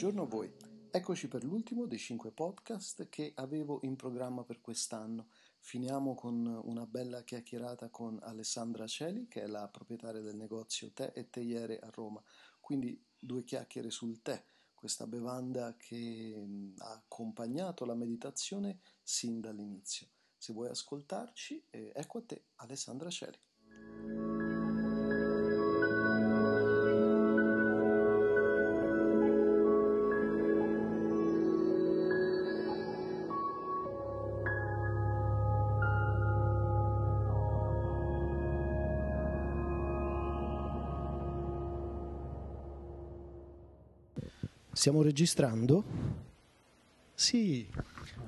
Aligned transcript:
Buongiorno 0.00 0.26
a 0.26 0.34
voi. 0.34 0.50
Eccoci 0.90 1.28
per 1.28 1.44
l'ultimo 1.44 1.84
dei 1.84 1.98
cinque 1.98 2.30
podcast 2.30 3.10
che 3.10 3.32
avevo 3.34 3.80
in 3.82 3.96
programma 3.96 4.44
per 4.44 4.62
quest'anno. 4.62 5.26
Finiamo 5.58 6.14
con 6.14 6.46
una 6.64 6.86
bella 6.86 7.22
chiacchierata 7.22 7.90
con 7.90 8.18
Alessandra 8.22 8.86
Celi, 8.86 9.28
che 9.28 9.42
è 9.42 9.46
la 9.46 9.68
proprietaria 9.68 10.22
del 10.22 10.36
negozio 10.36 10.90
Tè 10.90 11.12
e 11.14 11.28
Teiere 11.28 11.80
a 11.80 11.90
Roma. 11.90 12.18
Quindi 12.60 12.98
due 13.18 13.44
chiacchiere 13.44 13.90
sul 13.90 14.22
tè, 14.22 14.42
questa 14.72 15.06
bevanda 15.06 15.76
che 15.76 16.34
ha 16.78 16.92
accompagnato 16.92 17.84
la 17.84 17.94
meditazione 17.94 18.78
sin 19.02 19.42
dall'inizio. 19.42 20.06
Se 20.34 20.54
vuoi 20.54 20.70
ascoltarci, 20.70 21.66
eh, 21.68 21.92
ecco 21.94 22.16
a 22.16 22.22
te 22.22 22.44
Alessandra 22.54 23.10
Celi. 23.10 24.39
Stiamo 44.80 45.02
registrando? 45.02 45.84
Sì. 47.12 47.68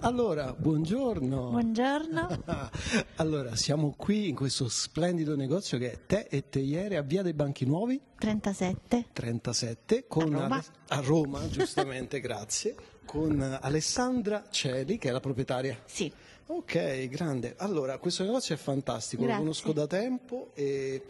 Allora, 0.01 0.53
buongiorno. 0.53 1.49
Buongiorno. 1.49 2.43
allora, 3.17 3.57
siamo 3.57 3.95
qui 3.97 4.29
in 4.29 4.35
questo 4.35 4.69
splendido 4.69 5.35
negozio 5.35 5.79
che 5.79 5.93
è 5.93 5.99
Tè 6.05 6.27
e 6.29 6.51
Teiere 6.51 6.99
a 6.99 7.01
Via 7.01 7.23
dei 7.23 7.33
Banchi 7.33 7.65
Nuovi. 7.65 7.99
37. 8.19 9.07
37 9.15 10.05
con 10.07 10.35
a 10.35 10.41
Roma, 10.41 10.55
Ale- 10.57 10.65
a 10.89 11.01
Roma 11.01 11.49
giustamente, 11.49 12.21
grazie. 12.21 12.75
Con 13.07 13.41
Alessandra 13.41 14.45
Celi, 14.51 14.99
che 14.99 15.09
è 15.09 15.13
la 15.13 15.21
proprietaria. 15.21 15.81
Sì. 15.87 16.13
Ok, 16.49 17.09
grande. 17.09 17.55
Allora, 17.57 17.97
questo 17.97 18.25
negozio 18.25 18.55
è 18.55 18.59
fantastico, 18.59 19.23
Grazie. 19.23 19.39
lo 19.39 19.43
conosco 19.45 19.73
da 19.73 19.87
tempo, 19.87 20.51
e... 20.53 21.03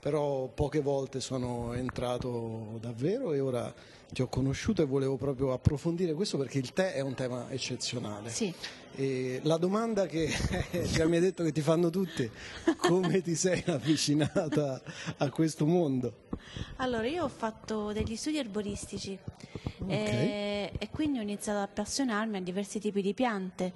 però 0.00 0.48
poche 0.48 0.80
volte 0.80 1.20
sono 1.20 1.74
entrato 1.74 2.78
davvero 2.80 3.32
e 3.32 3.38
ora 3.38 3.72
ti 4.12 4.22
ho 4.22 4.28
conosciuto 4.28 4.82
e 4.82 4.86
volevo 4.86 5.16
proprio 5.16 5.52
approfondire 5.52 6.14
questo 6.14 6.36
perché 6.36 6.58
il 6.58 6.72
tè 6.72 6.94
è 6.94 7.00
un 7.00 7.14
tema 7.14 7.50
eccezionale. 7.50 8.30
Sì. 8.30 8.52
E 8.92 9.40
la 9.44 9.56
domanda 9.56 10.06
che 10.06 10.28
già 10.90 11.06
mi 11.06 11.16
hai 11.16 11.22
detto 11.22 11.44
che 11.44 11.52
ti 11.52 11.60
fanno 11.60 11.90
tutti, 11.90 12.28
come 12.76 13.22
ti 13.22 13.34
sei 13.34 13.62
avvicinata 13.66 14.82
a 15.16 15.30
questo 15.30 15.64
mondo? 15.64 16.28
Allora, 16.76 17.06
io 17.06 17.24
ho 17.24 17.28
fatto 17.28 17.92
degli 17.92 18.16
studi 18.16 18.38
erboristici 18.38 19.16
eh, 19.86 20.72
e 20.76 20.88
quindi 20.90 21.18
ho 21.18 21.22
iniziato 21.22 21.58
ad 21.58 21.64
appassionarmi 21.64 22.38
a 22.38 22.40
diversi 22.40 22.80
tipi 22.80 23.00
di 23.00 23.14
piante, 23.14 23.72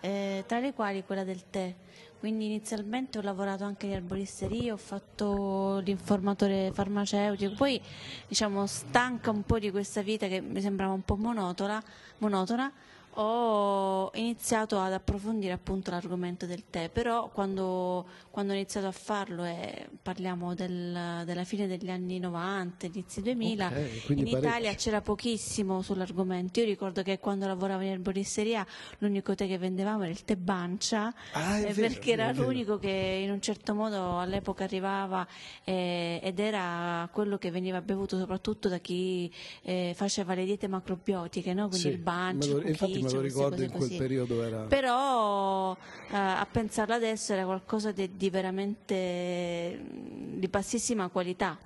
eh, 0.00 0.44
tra 0.46 0.60
le 0.60 0.72
quali 0.74 1.02
quella 1.04 1.24
del 1.24 1.44
tè. 1.48 1.74
Quindi 2.18 2.46
inizialmente 2.46 3.18
ho 3.18 3.22
lavorato 3.22 3.62
anche 3.62 3.86
in 3.86 3.92
erboristeria, 3.92 4.72
ho 4.72 4.76
fatto 4.76 5.78
l'informatore 5.84 6.72
farmaceutico, 6.72 7.54
poi 7.54 7.80
diciamo 8.26 8.66
stanca 8.66 9.30
un 9.30 9.44
po' 9.44 9.60
di 9.60 9.70
questa 9.70 10.02
vita 10.02 10.26
che 10.26 10.40
mi 10.40 10.60
sembrava 10.60 10.92
un 10.92 11.02
po' 11.02 11.14
monotona, 11.14 11.80
monotona 12.18 12.72
ho 13.20 14.10
iniziato 14.14 14.78
ad 14.78 14.92
approfondire 14.92 15.52
appunto 15.52 15.90
l'argomento 15.90 16.46
del 16.46 16.64
tè, 16.70 16.88
però 16.88 17.30
quando, 17.30 18.06
quando 18.30 18.52
ho 18.52 18.54
iniziato 18.56 18.86
a 18.86 18.92
farlo, 18.92 19.44
e 19.44 19.88
parliamo 20.00 20.54
del- 20.54 21.22
della 21.24 21.44
fine 21.44 21.66
degli 21.66 21.90
anni 21.90 22.18
90, 22.20 22.86
inizi 22.86 23.20
2000, 23.22 23.66
Ok, 23.66 24.04
quindi 24.04 24.22
in 24.22 24.30
parecchio. 24.30 24.38
Italia 24.38 24.74
c'era 24.74 25.00
pochissimo 25.00 25.82
sull'argomento. 25.82 26.60
Io 26.60 26.66
ricordo 26.66 27.02
che 27.02 27.18
quando 27.18 27.46
lavoravo 27.46 27.82
in 27.82 27.88
erboristeria 27.90 28.64
l'unico 28.98 29.34
tè 29.34 29.46
che 29.48 29.58
vendevamo 29.58 30.02
era 30.04 30.12
il 30.12 30.24
tè 30.24 30.36
bancia, 30.36 31.12
Ah, 31.32 31.58
eh, 31.58 31.72
vero, 31.72 31.88
perché 31.88 32.12
era 32.12 32.30
l'unico 32.32 32.78
che 32.78 33.20
in 33.24 33.30
un 33.32 33.40
certo 33.40 33.74
modo 33.74 34.18
all'epoca 34.20 34.62
arrivava 34.64 35.26
eh, 35.64 36.20
ed 36.22 36.38
era 36.38 37.08
quello 37.12 37.36
che 37.38 37.50
veniva 37.50 37.80
bevuto 37.80 38.16
soprattutto 38.18 38.68
da 38.68 38.78
chi 38.78 39.32
eh, 39.62 39.92
faceva 39.96 40.34
le 40.34 40.44
diete 40.44 40.68
macrobiotiche, 40.68 41.52
no? 41.54 41.68
quindi 41.68 41.88
Sì, 41.88 41.92
il 41.94 41.98
bancio, 41.98 42.58
il 42.58 42.76
me 43.08 43.14
lo 43.14 43.20
ricordo 43.20 43.62
in 43.62 43.70
quel 43.70 43.82
così. 43.82 43.96
periodo 43.96 44.42
era... 44.42 44.58
Però 44.62 45.76
eh, 46.10 46.16
a 46.16 46.46
pensarla 46.50 46.94
adesso 46.94 47.32
era 47.32 47.44
qualcosa 47.44 47.92
di, 47.92 48.16
di 48.16 48.30
veramente 48.30 49.78
mm, 49.78 50.38
di 50.38 50.48
bassissima 50.48 51.08
qualità. 51.08 51.58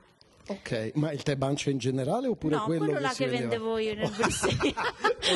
Ok, 0.48 0.90
ma 0.94 1.12
il 1.12 1.22
tè 1.22 1.36
bancio 1.36 1.70
in 1.70 1.78
generale 1.78 2.26
oppure 2.26 2.56
no, 2.56 2.64
quello, 2.64 2.84
quello 2.86 2.98
là 3.00 3.10
che 3.12 3.26
vendeva? 3.26 3.48
vendevo 3.48 3.78
io 3.78 3.94
nel 3.94 4.10
Brusselina. 4.16 4.82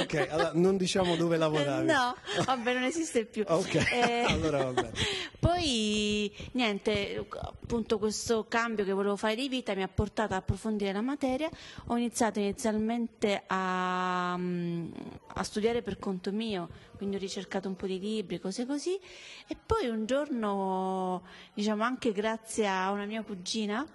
ok, 0.02 0.26
allora 0.30 0.50
non 0.54 0.76
diciamo 0.76 1.14
dove 1.14 1.36
lavoravi. 1.36 1.86
No, 1.86 2.16
vabbè, 2.44 2.74
non 2.74 2.82
esiste 2.82 3.24
più. 3.24 3.44
Ok, 3.46 3.74
Eh, 3.92 4.24
allora 4.28 4.64
va 4.64 4.72
bene. 4.72 4.92
Poi, 5.38 6.32
niente, 6.52 7.24
appunto 7.40 7.98
questo 7.98 8.46
cambio 8.48 8.84
che 8.84 8.92
volevo 8.92 9.16
fare 9.16 9.36
di 9.36 9.48
vita 9.48 9.74
mi 9.74 9.82
ha 9.82 9.88
portato 9.88 10.34
a 10.34 10.38
approfondire 10.38 10.92
la 10.92 11.02
materia. 11.02 11.48
Ho 11.86 11.96
iniziato 11.96 12.40
inizialmente 12.40 13.44
a, 13.46 14.34
mm, 14.36 14.88
a 15.34 15.42
studiare 15.44 15.82
per 15.82 15.98
conto 16.00 16.32
mio, 16.32 16.68
quindi 16.96 17.14
ho 17.14 17.18
ricercato 17.20 17.68
un 17.68 17.76
po' 17.76 17.86
di 17.86 18.00
libri, 18.00 18.40
cose 18.40 18.66
così. 18.66 18.98
E 19.46 19.56
poi 19.64 19.86
un 19.86 20.04
giorno, 20.04 21.22
diciamo 21.54 21.84
anche 21.84 22.10
grazie 22.10 22.66
a 22.66 22.90
una 22.90 23.04
mia 23.04 23.22
cugina, 23.22 23.86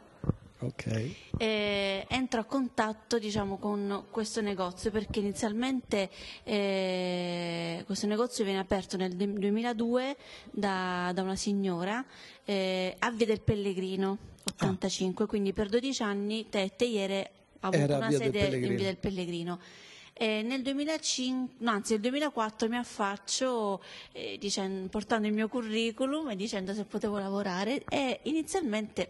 Ok, 0.63 1.11
eh, 1.39 2.05
entro 2.07 2.41
a 2.41 2.43
contatto 2.43 3.17
diciamo, 3.17 3.57
con 3.57 4.05
questo 4.11 4.41
negozio 4.41 4.91
perché 4.91 5.19
inizialmente 5.19 6.07
eh, 6.43 7.81
questo 7.87 8.05
negozio 8.05 8.43
viene 8.43 8.59
aperto 8.59 8.95
nel 8.95 9.15
du- 9.15 9.39
2002 9.39 10.15
da, 10.51 11.11
da 11.15 11.23
una 11.23 11.35
signora 11.35 12.05
eh, 12.45 12.95
a 12.99 13.09
Via 13.09 13.25
del 13.25 13.41
Pellegrino 13.41 14.17
85 14.53 15.25
quindi 15.25 15.51
per 15.51 15.67
12 15.67 16.03
anni 16.03 16.47
Tè 16.47 16.61
e 16.61 16.75
Teiere 16.75 17.31
ha 17.61 17.67
avuto 17.67 17.81
Era 17.81 17.97
una 17.97 18.07
Via 18.09 18.17
sede 18.19 18.55
in. 18.57 18.75
Via 18.75 18.85
del 18.85 18.97
Pellegrino 18.97 19.59
e 20.13 20.43
nel 20.43 20.61
2005, 20.61 21.55
no, 21.57 21.71
anzi 21.71 21.93
nel 21.93 22.01
2004 22.01 22.69
mi 22.69 22.77
affaccio 22.77 23.81
eh, 24.11 24.37
dicendo- 24.39 24.89
portando 24.89 25.25
il 25.25 25.33
mio 25.33 25.47
curriculum 25.47 26.29
e 26.29 26.35
dicendo 26.35 26.75
se 26.75 26.83
potevo 26.85 27.17
lavorare 27.17 27.83
e 27.89 28.19
inizialmente 28.23 29.09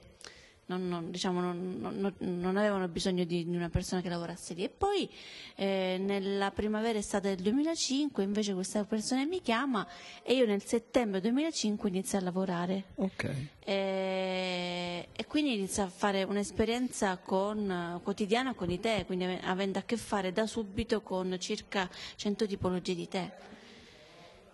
non, 0.78 0.88
non- 0.88 1.12
diciamo, 1.12 1.40
non, 1.42 2.14
non- 2.20 2.58
avevano 2.58 2.88
bisogno 2.88 3.24
di, 3.24 3.44
una 3.48 3.70
persona 3.70 4.02
che 4.02 4.10
lavorasse 4.10 4.54
lì. 4.54 4.64
E 4.64 4.70
poi 4.70 5.10
eh, 5.56 5.98
nella 6.00 6.52
primavera 6.52 6.98
estate 6.98 7.36
del 7.36 7.44
2005 7.44 8.24
invece 8.24 8.54
questa 8.54 8.84
persona 8.86 9.26
mi 9.26 9.42
chiama 9.42 9.86
e 10.24 10.34
io 10.36 10.46
nel 10.46 10.64
settembre 10.64 11.20
2005 11.22 11.90
inizio 11.90 12.18
a 12.18 12.22
lavorare. 12.22 12.84
ok. 12.96 13.36
E, 13.64 15.08
e 15.12 15.26
quindi 15.28 15.54
inizio 15.56 15.84
a 15.84 15.88
fare 15.88 16.24
un'esperienza 16.24 17.18
con, 17.18 18.00
quotidiana 18.04 18.54
con 18.54 18.70
i 18.70 18.80
tè, 18.80 19.06
quindi 19.06 19.26
ave- 19.26 19.42
avendo 19.44 19.80
a 19.80 19.84
che 19.84 19.98
fare 19.98 20.32
da 20.32 20.46
subito 20.48 21.02
con 21.02 21.36
circa 21.40 21.90
100 22.16 22.46
tipologie 22.48 22.96
di 22.96 23.08
tè. 23.08 23.32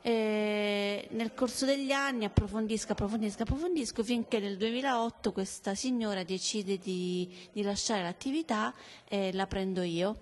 E 0.07 1.05
nel 1.11 1.33
corso 1.33 1.65
degli 1.65 1.91
anni 1.91 2.23
approfondisco, 2.23 2.93
approfondisco, 2.93 3.43
approfondisco 3.43 4.05
finché 4.05 4.39
nel 4.39 4.55
2008 4.55 5.33
questa 5.33 5.75
signora 5.75 6.23
decide 6.23 6.77
di, 6.77 7.29
di 7.51 7.61
lasciare 7.61 8.03
l'attività 8.03 8.73
e 9.05 9.33
la 9.33 9.47
prendo 9.47 9.81
io. 9.81 10.15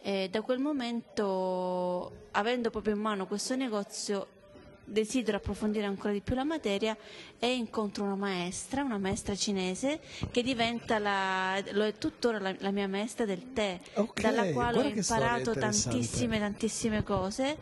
E 0.00 0.28
da 0.30 0.40
quel 0.40 0.60
momento, 0.60 2.28
avendo 2.30 2.70
proprio 2.70 2.94
in 2.94 3.00
mano 3.00 3.26
questo 3.26 3.56
negozio, 3.56 4.28
desidero 4.84 5.38
approfondire 5.38 5.86
ancora 5.86 6.12
di 6.12 6.20
più 6.20 6.34
la 6.34 6.44
materia 6.44 6.96
e 7.38 7.54
incontro 7.54 8.04
una 8.04 8.14
maestra, 8.14 8.82
una 8.82 8.98
maestra 8.98 9.34
cinese 9.34 10.00
che 10.30 10.42
diventa 10.42 10.98
la, 10.98 11.60
lo 11.72 11.84
è 11.84 11.96
tuttora 11.96 12.38
la, 12.38 12.54
la 12.58 12.70
mia 12.70 12.86
maestra 12.86 13.24
del 13.24 13.52
tè, 13.52 13.80
Ok, 13.94 14.20
dalla 14.20 14.52
quale 14.52 14.78
ho 14.78 14.86
imparato 14.86 15.54
tantissime, 15.54 16.38
tantissime 16.38 17.02
cose, 17.02 17.56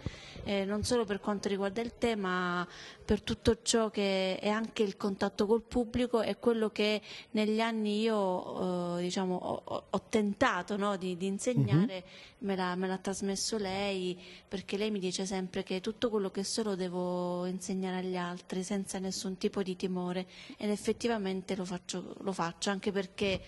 eh, 0.45 0.65
non 0.65 0.83
solo 0.85 1.05
per 1.05 1.21
quanto 1.21 1.49
riguarda 1.49 1.81
il 1.81 1.97
tè, 1.99 2.15
ma 2.15 2.67
per 3.05 3.23
tutto 3.23 3.59
ciò 3.63 3.91
che 3.91 4.39
è 4.39 4.49
anche 4.49 4.83
il 4.83 4.97
contatto 4.97 5.47
col 5.47 5.63
pubblico 5.63 6.23
e 6.23 6.39
quello 6.39 6.71
che 6.71 7.01
negli 7.33 7.61
anni 7.61 8.01
io 8.01 8.99
eh, 8.99 9.03
diciamo, 9.03 9.35
ho, 9.37 9.85
ho- 9.91 10.03
tentato 10.09 10.77
no, 10.77 10.97
di, 10.97 11.17
di 11.17 11.27
insegnare, 11.27 12.05
me, 12.39 12.57
l'ha, 12.57 12.75
me 12.75 12.87
l'ha 12.87 12.99
trasmesso 12.99 13.57
lei, 13.57 14.19
perché 14.47 14.77
lei 14.77 14.91
mi 14.91 14.99
dice 14.99 15.25
sempre 15.25 15.63
che 15.63 15.81
tutto 15.81 16.11
quello 16.11 16.31
che 16.31 16.45
so 16.45 16.63
lo 16.63 16.75
devo 16.75 17.47
insegnare 17.47 17.99
agli 17.99 18.17
altri 18.17 18.63
senza 18.63 18.99
nessun 18.99 19.39
tipo 19.39 19.63
di 19.63 19.77
timore. 19.77 20.27
Ed 20.57 20.71
effettivamente 20.71 21.57
lo 21.57 21.65
faccio, 21.65 22.15
lo 22.21 22.33
faccio 22.33 22.71
anche 22.71 22.93
perché 22.93 23.41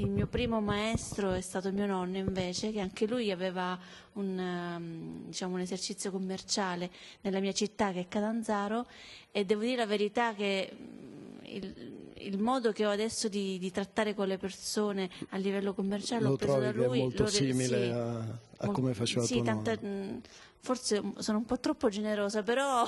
il 0.00 0.08
mio 0.08 0.26
primo 0.26 0.60
maestro 0.62 1.32
è 1.32 1.42
stato 1.42 1.70
mio 1.72 1.84
nonno 1.84 2.16
invece, 2.16 2.72
che 2.72 2.80
anche 2.80 3.06
lui 3.06 3.30
aveva 3.30 3.78
un, 4.14 4.38
ehm, 4.38 5.24
diciamo, 5.26 5.54
un 5.54 5.60
esercizio 5.60 6.10
commerciale 6.10 6.90
nella 7.20 7.38
mia 7.38 7.52
città 7.52 7.92
che 7.92 8.00
è 8.00 8.08
Catanzaro 8.08 8.86
e 9.30 9.44
devo 9.44 9.60
dire 9.60 9.76
la 9.76 9.86
verità 9.86 10.32
che 10.32 10.72
il, 11.56 12.12
il 12.18 12.38
modo 12.38 12.72
che 12.72 12.86
ho 12.86 12.90
adesso 12.90 13.28
di, 13.28 13.58
di, 13.58 13.70
trattare 13.70 14.14
con 14.14 14.26
le 14.26 14.38
persone 14.38 15.08
a 15.30 15.36
livello 15.36 15.74
commerciale 15.74 16.22
lo 16.22 16.30
l'ho 16.30 16.36
preso 16.36 16.58
da 16.58 16.72
lui. 16.72 16.98
È 16.98 17.02
molto 17.02 17.26
simile 17.26 17.84
sì, 17.84 17.90
a, 17.90 18.18
a 18.58 18.70
come 18.70 18.94
faceva 18.94 19.24
sì, 19.24 19.42
tanta, 19.42 19.76
forse 20.62 21.02
sono 21.18 21.38
un 21.38 21.44
po' 21.44 21.58
troppo 21.58 21.88
generosa, 21.88 22.42
però 22.42 22.84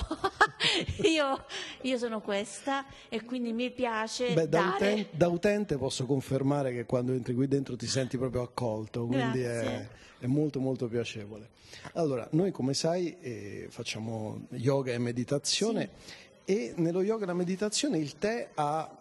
io, 1.03 1.45
io, 1.81 1.97
sono 1.97 2.21
questa 2.21 2.85
e 3.09 3.23
quindi 3.23 3.51
mi 3.51 3.71
piace. 3.71 4.33
Beh, 4.33 4.47
da, 4.47 4.73
utente, 4.75 5.09
da, 5.15 5.27
utente, 5.27 5.77
posso 5.77 6.05
confermare 6.05 6.71
che 6.71 6.85
quando 6.85 7.13
entri 7.13 7.33
qui 7.33 7.47
dentro 7.47 7.75
ti 7.75 7.87
senti 7.87 8.17
proprio 8.17 8.43
accolto, 8.43 9.05
quindi 9.05 9.41
è, 9.41 9.87
è, 10.19 10.27
molto 10.27 10.59
molto 10.59 10.87
piacevole. 10.87 11.49
Allora, 11.93 12.27
noi 12.31 12.51
come 12.51 12.73
sai 12.73 13.17
eh, 13.19 13.67
facciamo 13.69 14.45
yoga 14.51 14.93
e 14.93 14.97
meditazione 14.99 15.89
sì. 15.95 16.21
E 16.45 16.73
nello 16.77 17.01
yoga 17.01 17.23
e 17.23 17.27
la 17.27 17.33
meditazione 17.33 17.97
il 17.97 18.17
tè 18.17 18.49
ha 18.55 18.97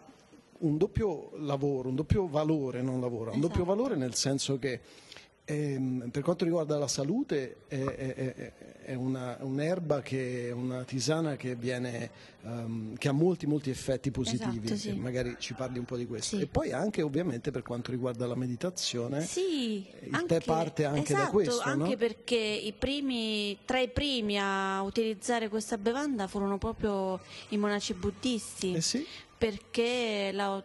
un 0.58 0.76
doppio 0.76 1.30
lavoro, 1.38 1.88
un 1.88 1.96
doppio 1.96 2.28
valore, 2.28 2.82
non 2.82 3.00
lavoro, 3.00 3.30
esatto. 3.30 3.34
un 3.34 3.40
doppio 3.40 3.62
esatto. 3.62 3.76
valore 3.76 3.96
nel 3.96 4.14
senso 4.14 4.58
che 4.58 4.80
Ehm, 5.52 6.08
per 6.10 6.22
quanto 6.22 6.44
riguarda 6.44 6.78
la 6.78 6.88
salute 6.88 7.56
è, 7.68 7.82
è, 7.84 8.52
è 8.84 8.94
una, 8.94 9.36
un'erba 9.40 10.00
che 10.00 10.48
è 10.48 10.50
una 10.50 10.82
tisana 10.84 11.36
che, 11.36 11.54
viene, 11.54 12.10
um, 12.42 12.96
che 12.96 13.08
ha 13.08 13.12
molti 13.12 13.46
molti 13.46 13.68
effetti 13.68 14.10
positivi, 14.10 14.72
esatto, 14.72 14.80
sì. 14.80 14.92
magari 14.92 15.36
ci 15.38 15.52
parli 15.52 15.78
un 15.78 15.84
po' 15.84 15.96
di 15.96 16.06
questo. 16.06 16.36
Sì. 16.36 16.42
E 16.42 16.46
poi 16.46 16.72
anche 16.72 17.02
ovviamente 17.02 17.50
per 17.50 17.62
quanto 17.62 17.90
riguarda 17.90 18.26
la 18.26 18.34
meditazione, 18.34 19.20
sì, 19.22 19.86
il 20.00 20.14
anche, 20.14 20.38
tè 20.38 20.44
parte 20.44 20.84
anche 20.84 21.12
esatto, 21.12 21.22
da 21.22 21.28
questo. 21.28 21.60
Anche 21.60 21.90
no? 21.90 21.96
perché 21.96 22.36
i 22.36 22.72
primi, 22.72 23.58
tra 23.64 23.78
i 23.78 23.88
primi 23.88 24.38
a 24.38 24.82
utilizzare 24.82 25.48
questa 25.48 25.76
bevanda 25.76 26.26
furono 26.28 26.56
proprio 26.56 27.20
i 27.50 27.58
monaci 27.58 27.92
buddisti. 27.94 28.72
Eh 28.72 28.80
sì 28.80 29.06
perché 29.42 30.30
la, 30.32 30.64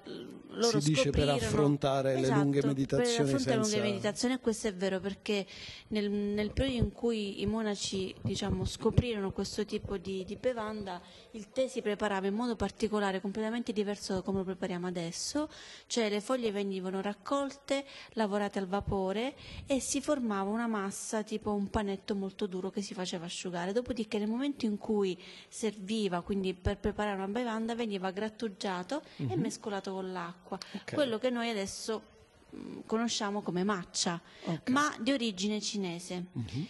loro 0.50 0.80
si 0.80 0.90
dice 0.90 1.10
per 1.10 1.28
affrontare 1.30 2.14
esatto, 2.14 2.30
le 2.30 2.42
lunghe 2.44 2.64
meditazioni 2.64 3.08
per 3.08 3.24
affrontare 3.24 3.40
senza... 3.40 3.50
le 3.50 3.56
lunghe 3.56 3.90
meditazioni 3.90 4.34
e 4.36 4.40
questo 4.40 4.68
è 4.68 4.74
vero 4.76 5.00
perché 5.00 5.48
nel, 5.88 6.12
nel 6.12 6.54
periodo 6.54 6.84
in 6.84 6.92
cui 6.92 7.42
i 7.42 7.48
monaci 7.48 8.14
diciamo, 8.22 8.66
scoprirono 8.66 9.32
questo 9.32 9.66
tipo 9.66 9.98
di, 9.98 10.24
di, 10.26 10.36
bevanda 10.36 11.02
il 11.38 11.50
tè 11.52 11.68
si 11.68 11.82
preparava 11.82 12.28
in 12.28 12.34
modo 12.34 12.56
particolare 12.56 13.22
completamente 13.22 13.74
diverso 13.74 14.14
da 14.14 14.22
come 14.22 14.40
lo 14.40 14.44
prepariamo 14.44 14.88
adesso 14.88 15.50
cioè 15.88 16.10
le 16.10 16.22
foglie 16.22 16.52
venivano 16.52 17.02
raccolte 17.02 17.86
lavorate 18.14 18.60
al 18.60 18.68
vapore 18.68 19.36
e 19.66 19.80
si 19.80 20.02
formava 20.02 20.50
una 20.50 20.68
massa 20.68 21.24
tipo 21.24 21.54
un 21.54 21.70
panetto 21.70 22.16
molto 22.16 22.48
duro 22.48 22.70
che 22.70 22.82
si 22.82 22.94
faceva 22.94 23.26
asciugare 23.26 23.72
dopodiché 23.72 24.18
nel 24.20 24.30
momento 24.30 24.66
in 24.66 24.78
cui 24.78 25.18
serviva 25.48 26.22
quindi 26.22 26.54
per 26.54 26.78
preparare 26.78 27.16
una 27.16 27.28
bevanda 27.28 27.76
veniva 27.76 28.12
grattugiata 28.12 28.66
ghiacciato 28.68 29.02
mm-hmm. 29.22 29.32
e 29.32 29.36
mhm. 29.36 29.42
mescolato 29.42 29.94
con 29.94 30.12
l'acqua. 30.12 30.58
Okay. 30.58 30.94
Quello 30.94 31.18
che 31.18 31.30
noi 31.30 31.50
adesso 31.50 32.02
mh, 32.50 32.58
mm, 32.58 32.80
conosciamo 32.86 33.42
come 33.42 33.64
matcha, 33.64 34.20
okay. 34.44 34.74
ma 34.74 34.94
di 35.00 35.12
origine 35.12 35.62
cinese. 35.62 36.26
Mm-hmm. 36.38 36.64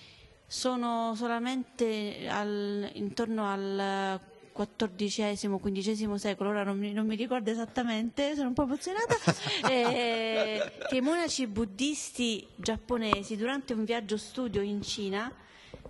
Sono 0.50 1.14
solamente 1.16 2.28
al, 2.30 2.90
intorno 2.94 3.50
al 3.50 4.20
XIV-XV 4.58 6.14
secolo, 6.16 6.50
ora 6.50 6.64
non 6.64 6.78
mi, 6.78 6.94
non 6.94 7.06
mi, 7.06 7.16
ricordo 7.16 7.52
esattamente, 7.52 8.34
sono 8.36 8.48
un 8.50 8.54
po' 8.54 8.64
emozionata, 8.64 9.16
eh, 9.70 10.72
che 10.88 10.96
i 10.96 11.02
monaci 11.02 11.46
buddisti 11.48 12.48
giapponesi 12.56 13.36
durante 13.36 13.74
un 13.74 13.84
viaggio 13.84 14.18
studio 14.18 14.62
in 14.62 14.82
Cina 14.82 15.32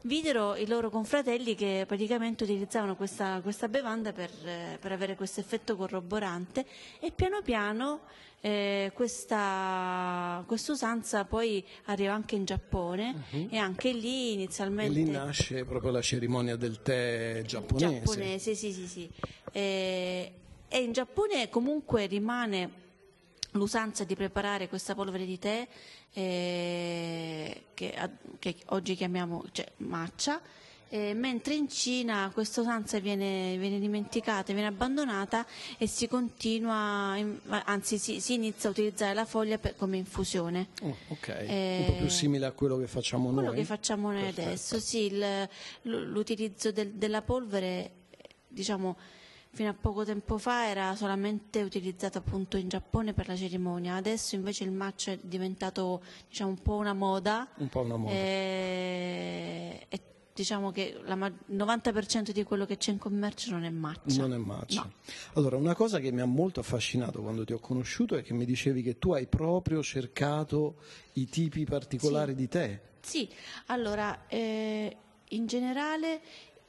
videro 0.04 0.56
i 0.56 0.68
loro 0.68 0.90
confratelli 0.90 1.56
che 1.56 1.86
praticamente 1.88 2.44
utilizzavano 2.44 2.96
questa, 2.96 3.40
questa 3.42 3.68
bevanda 3.68 4.14
per, 4.14 4.30
eh, 4.46 4.78
per, 4.80 4.92
avere 4.92 5.16
questo 5.16 5.40
effetto 5.40 5.76
corroborante 5.76 6.66
e 7.00 7.12
piano 7.12 7.42
piano 7.42 8.02
eh, 8.42 8.92
questa 8.94 10.46
usanza 10.48 11.26
poi 11.26 11.64
arriva 11.86 12.14
anche 12.14 12.36
in 12.36 12.46
Giappone 12.46 13.24
uh-huh. 13.32 13.48
e 13.50 13.58
anche 13.58 13.92
lì 13.92 14.34
inizialmente... 14.34 15.00
E 15.00 15.04
lì 15.04 15.10
nasce 15.10 15.66
proprio 15.66 15.92
la 15.92 16.02
cerimonia 16.02 16.56
del 16.56 16.82
tè 16.82 17.42
giapponese. 17.46 17.94
Giapponese, 17.94 18.56
sì, 18.56 18.72
sì, 18.72 18.88
sì. 18.88 19.10
E, 19.52 20.34
e 20.68 20.78
in 20.80 20.92
Giappone 20.92 21.50
comunque 21.50 22.06
rimane 22.06 22.86
l'usanza 23.57 24.04
di 24.04 24.15
preparare 24.15 24.69
questa 24.69 24.95
polvere 24.95 25.25
di 25.25 25.38
tè 25.38 25.68
eh, 26.13 27.63
che, 27.74 28.09
che, 28.39 28.56
oggi 28.68 28.95
chiamiamo 28.95 29.44
cioè, 29.51 29.71
matcha, 29.77 30.42
eh, 30.89 31.13
mentre 31.13 31.54
in 31.54 31.68
Cina 31.68 32.31
questa 32.33 32.62
usanza 32.62 33.00
viene, 33.00 33.57
viene, 33.57 33.80
dimenticata, 33.80 34.54
viene 34.54 34.68
abbandonata 34.69 35.45
e 35.77 35.86
si 35.86 36.07
continua, 36.07 37.15
in, 37.18 37.38
anzi 37.65 37.98
si, 37.98 38.21
si, 38.21 38.36
inizia 38.36 38.69
a 38.69 38.71
utilizzare 38.71 39.13
la 39.13 39.25
foglia 39.25 39.57
per, 39.57 39.75
come 39.75 39.98
infusione. 39.98 40.69
Oh, 40.81 40.95
ok, 41.09 41.27
eh, 41.27 41.77
un 41.80 41.94
po' 41.94 41.98
più 42.00 42.09
simile 42.09 42.45
a 42.45 42.51
quello 42.51 42.77
che 42.77 42.88
facciamo 42.88 43.25
quello 43.25 43.42
noi. 43.42 43.50
Quello 43.50 43.62
che 43.62 43.68
facciamo 43.68 44.12
noi 44.12 44.21
Perfetto. 44.24 44.48
adesso, 44.48 44.80
sì, 44.80 45.06
il, 45.07 45.50
l'utilizzo 45.81 46.71
del, 46.71 46.94
della 46.94 47.21
polvere, 47.21 47.92
diciamo, 48.48 48.95
fino 49.57 49.69
a 49.69 49.74
poco 49.74 50.06
tempo 50.06 50.38
fa 50.38 50.68
era 50.68 50.95
solamente 50.95 51.63
utilizzato 51.63 52.19
appunto 52.19 52.57
in 52.57 52.68
Giappone 52.68 53.13
per 53.13 53.27
la 53.27 53.36
cerimonia, 53.36 53.95
adesso 53.95 54.36
invece 54.36 54.63
il 54.65 54.71
matcha 54.71 55.13
è 55.13 55.19
diventato 55.19 56.04
diciamo, 56.30 56.51
un 56.51 56.62
po' 56.62 56.75
una 56.75 56.94
moda. 56.94 57.48
Un 57.56 57.68
po' 57.68 57.80
una 57.80 57.98
moda. 57.98 58.13
E, 58.13 59.86
e 59.89 60.01
diciamo 60.31 60.69
che 60.69 61.01
il 61.04 61.33
90% 61.51 62.30
di 62.30 62.44
quello 62.44 62.68
che 62.68 62.77
c'è 62.77 62.92
in 62.92 63.00
commercio 63.00 63.50
non 63.50 63.63
è 63.63 63.71
matcha. 63.71 64.15
Non 64.18 64.33
è 64.33 64.38
matcha. 64.38 64.83
No. 64.83 64.92
Allora, 65.33 65.57
una 65.57 65.74
cosa 65.74 65.98
che 65.98 66.12
mi 66.12 66.21
ha 66.21 66.25
molto 66.25 66.59
affascinato 66.59 67.24
quando 67.24 67.44
ti 67.44 67.54
ho 67.54 67.59
conosciuto 67.59 68.15
è 68.15 68.21
che 68.21 68.36
mi 68.36 68.45
dicevi 68.45 68.83
che 68.83 69.00
tu 69.00 69.13
hai 69.13 69.25
proprio 69.25 69.81
cercato 69.81 70.75
i 71.13 71.27
tipi 71.30 71.65
particolari 71.65 72.33
sì. 72.33 72.38
di 72.38 72.48
tè. 72.48 72.81
Sì, 73.00 73.27
allora, 73.68 74.27
eh, 74.27 74.95
in 75.30 75.48
generale 75.48 76.21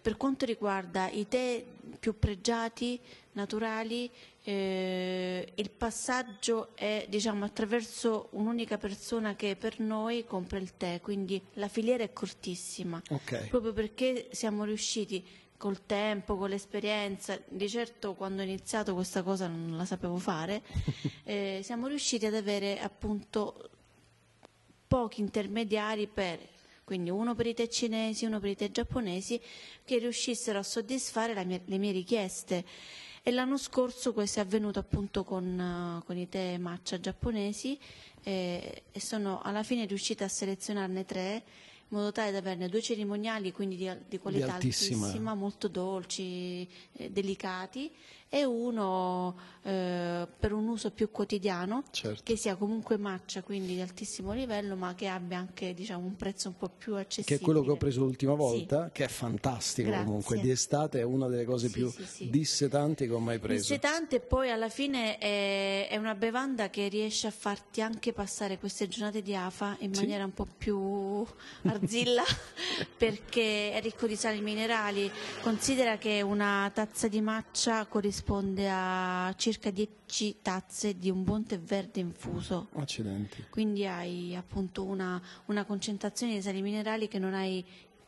per 0.09 0.17
quanto 0.17 0.47
riguarda 0.47 1.11
i 1.11 1.29
tè 1.29 1.63
più 2.01 2.19
pregiati, 2.19 2.99
naturali, 3.33 4.11
eh, 4.43 5.53
il 5.55 5.69
passaggio 5.69 6.75
è 6.75 7.05
diciamo, 7.11 7.45
attraverso 7.45 8.29
un'unica 8.31 8.79
persona 8.79 9.37
che 9.37 9.55
per 9.55 9.81
noi 9.81 10.25
compra 10.25 10.57
il 10.57 10.79
tè, 10.79 11.03
quindi 11.03 11.39
la 11.55 11.69
filiera 11.69 12.05
è 12.05 12.15
cortissima, 12.15 13.03
okay. 13.11 13.49
proprio 13.49 13.75
perché 13.75 14.29
siamo 14.31 14.65
riusciti 14.65 15.23
col 15.59 15.85
tempo, 15.85 16.39
con 16.39 16.49
l'esperienza, 16.49 17.39
di 17.47 17.69
certo 17.69 18.15
quando 18.15 18.41
ho 18.41 18.47
iniziato 18.47 18.95
questa 18.95 19.23
cosa 19.23 19.47
non 19.47 19.77
la 19.77 19.85
sapevo 19.85 20.17
fare, 20.17 20.63
eh, 21.25 21.61
siamo 21.63 21.87
riusciti 21.87 22.25
ad 22.25 22.35
avere 22.35 22.81
appunto 22.81 23.69
pochi 24.87 25.21
intermediari 25.21 26.07
per 26.07 26.57
quindi 26.89 27.11
uno 27.11 27.35
per 27.35 27.47
i 27.47 27.53
tè 27.53 27.69
cinesi, 27.69 28.25
uno 28.25 28.41
per 28.41 28.49
i 28.49 28.57
tè 28.57 28.71
giapponesi, 28.71 29.39
che 29.85 29.99
riuscissero 29.99 30.59
a 30.59 30.63
soddisfare 30.63 31.35
mia, 31.45 31.61
le 31.63 31.77
mie 31.77 31.93
richieste. 31.93 32.65
E 33.23 33.31
l'anno 33.31 33.59
scorso 33.59 34.15
questo 34.15 34.39
è 34.39 34.43
avvenuto 34.43 34.79
appunto 34.79 35.23
con, 35.23 36.03
con 36.07 36.17
i 36.17 36.31
tè 36.31 36.57
matcha 36.57 36.99
giapponesi 36.99 37.79
eh, 38.23 38.85
e 38.91 39.01
sono 39.01 39.43
alla 39.43 39.63
fine 39.63 39.85
riuscita 39.85 40.25
a 40.25 40.29
selezionarne 40.29 41.05
tre 41.05 41.43
in 41.91 41.97
modo 41.99 42.11
tale 42.11 42.33
da 42.33 42.39
averne 42.39 42.71
due 42.71 42.81
cerimoniali, 42.81 43.53
quindi 43.53 43.77
di, 43.77 43.91
di 44.09 44.19
qualità 44.19 44.47
di 44.47 44.51
altissima. 44.53 45.05
altissima. 45.05 45.35
molto 45.35 45.69
dolci, 45.69 46.67
eh, 46.93 47.11
delicati, 47.11 47.93
e 48.31 48.45
uno 48.45 49.35
eh, 49.63 50.27
per 50.39 50.53
un 50.53 50.69
uso 50.69 50.91
più 50.91 51.11
quotidiano, 51.11 51.85
certo. 51.91 52.23
che 52.25 52.37
sia 52.37 52.57
comunque 52.57 52.99
matcha, 52.99 53.43
quindi 53.43 53.75
di 53.75 53.81
altissimo 53.81 54.33
livello, 54.33 54.77
ma 54.77 54.95
che 54.95 55.09
abbia 55.09 55.39
anche 55.39 55.73
diciamo, 55.73 56.05
un 56.05 56.15
prezzo 56.15 56.49
un 56.49 56.57
po' 56.57 56.69
più 56.69 56.95
accessibile. 56.95 57.37
Che 57.37 57.43
è 57.43 57.45
quello 57.45 57.63
che 57.63 57.71
ho 57.71 57.77
preso 57.77 58.01
l'ultima 58.01 58.35
volta, 58.35 58.87
sì. 58.87 58.93
che 58.93 59.05
è 59.05 59.09
fantastico 59.09 59.89
Grazie. 59.89 60.05
comunque, 60.05 60.41
di 60.41 60.51
estate 60.51 61.01
è 61.01 61.03
una 61.03 61.27
delle 61.29 61.45
cose 61.45 61.69
sì, 61.69 61.73
più 61.73 61.91
sì, 61.91 62.29
dissetanti 62.29 63.07
che 63.07 63.13
ho 63.13 63.19
mai 63.19 63.39
preso. 63.39 63.75
Dissetante 63.75 64.17
e 64.17 64.21
poi 64.21 64.51
alla 64.51 64.69
fine 64.69 65.17
è, 65.17 65.89
è, 65.89 65.97
una 65.97 66.15
bevanda 66.15 66.69
che 66.69 66.89
riesce 66.89 67.27
a 67.27 67.31
farti 67.31 67.81
anche 67.81 68.13
passare 68.13 68.59
queste 68.59 68.89
giornate 68.89 69.23
di 69.23 69.35
afa 69.35 69.75
in 69.81 69.93
maniera 69.95 70.25
un 70.25 70.35
po' 70.35 70.47
più 70.57 71.25
arzilla, 71.63 72.25
perché 72.97 73.73
è 73.73 73.81
ricco 73.81 74.07
di 74.07 74.17
sali 74.17 74.41
minerali. 74.43 75.11
Considera 75.41 75.97
che 75.97 76.21
una 76.21 76.71
tazza 76.75 77.09
di 77.09 77.21
matcha 77.23 77.87
corrisponde 77.87 78.17
corrisponde 78.19 78.69
a 78.71 79.33
circa 79.37 79.71
10 79.71 80.39
tazze 80.43 80.97
di 80.97 81.11
un 81.11 81.23
buon 81.23 81.45
tè 81.45 81.59
verde 81.59 82.01
infuso. 82.01 82.69
Accidenti. 82.75 83.45
Quindi 83.51 83.87
hai 83.87 84.35
appunto 84.35 84.85
una, 84.85 85.21
una 85.47 85.65
concentrazione 85.65 86.35
di 86.35 86.43
sali 86.43 86.61
minerali 86.61 87.09
che 87.09 87.19
non 87.19 87.35
hai 87.35 87.65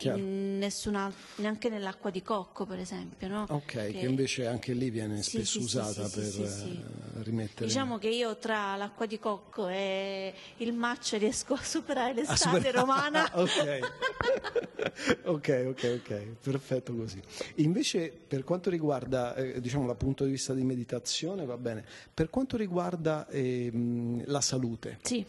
nessuna, 0.08 1.12
neanche 1.36 1.68
nell'acqua 1.68 2.10
di 2.10 2.22
cocco, 2.22 2.64
per 2.64 2.78
esempio. 2.78 3.28
No? 3.28 3.46
Ok, 3.48 3.64
che, 3.64 3.90
che, 3.92 4.06
invece 4.06 4.46
anche 4.46 4.72
lì 4.72 4.90
viene 4.90 5.22
sì, 5.22 5.30
spesso 5.30 5.58
sì, 5.58 5.64
usata 5.64 6.08
sì, 6.08 6.20
per 6.20 6.46
eh, 6.46 7.22
rimettere. 7.22 7.66
Diciamo 7.66 7.98
che 7.98 8.08
io 8.08 8.36
tra 8.36 8.76
l'acqua 8.76 9.06
di 9.06 9.18
cocco 9.18 9.68
e 9.68 10.32
il 10.58 10.72
match 10.72 11.16
riesco 11.18 11.54
a 11.54 11.62
superare 11.62 12.14
l'estate 12.14 12.48
a 12.48 12.52
super... 12.54 12.74
romana. 12.74 13.30
ok, 13.34 13.78
ok, 15.24 15.64
ok, 15.68 16.00
ok, 16.00 16.24
perfetto 16.40 16.94
così. 16.94 17.20
Invece 17.56 18.10
per 18.10 18.44
quanto 18.44 18.70
riguarda, 18.70 19.34
eh, 19.34 19.60
diciamo, 19.60 19.86
dal 19.86 19.96
punto 19.96 20.24
di 20.24 20.30
vista 20.30 20.54
di 20.54 20.62
meditazione, 20.62 21.44
va 21.44 21.56
bene, 21.56 21.84
per 22.12 22.30
quanto 22.30 22.56
riguarda 22.56 23.28
eh, 23.28 23.70
la 24.24 24.40
salute. 24.40 24.98
Sì 25.02 25.24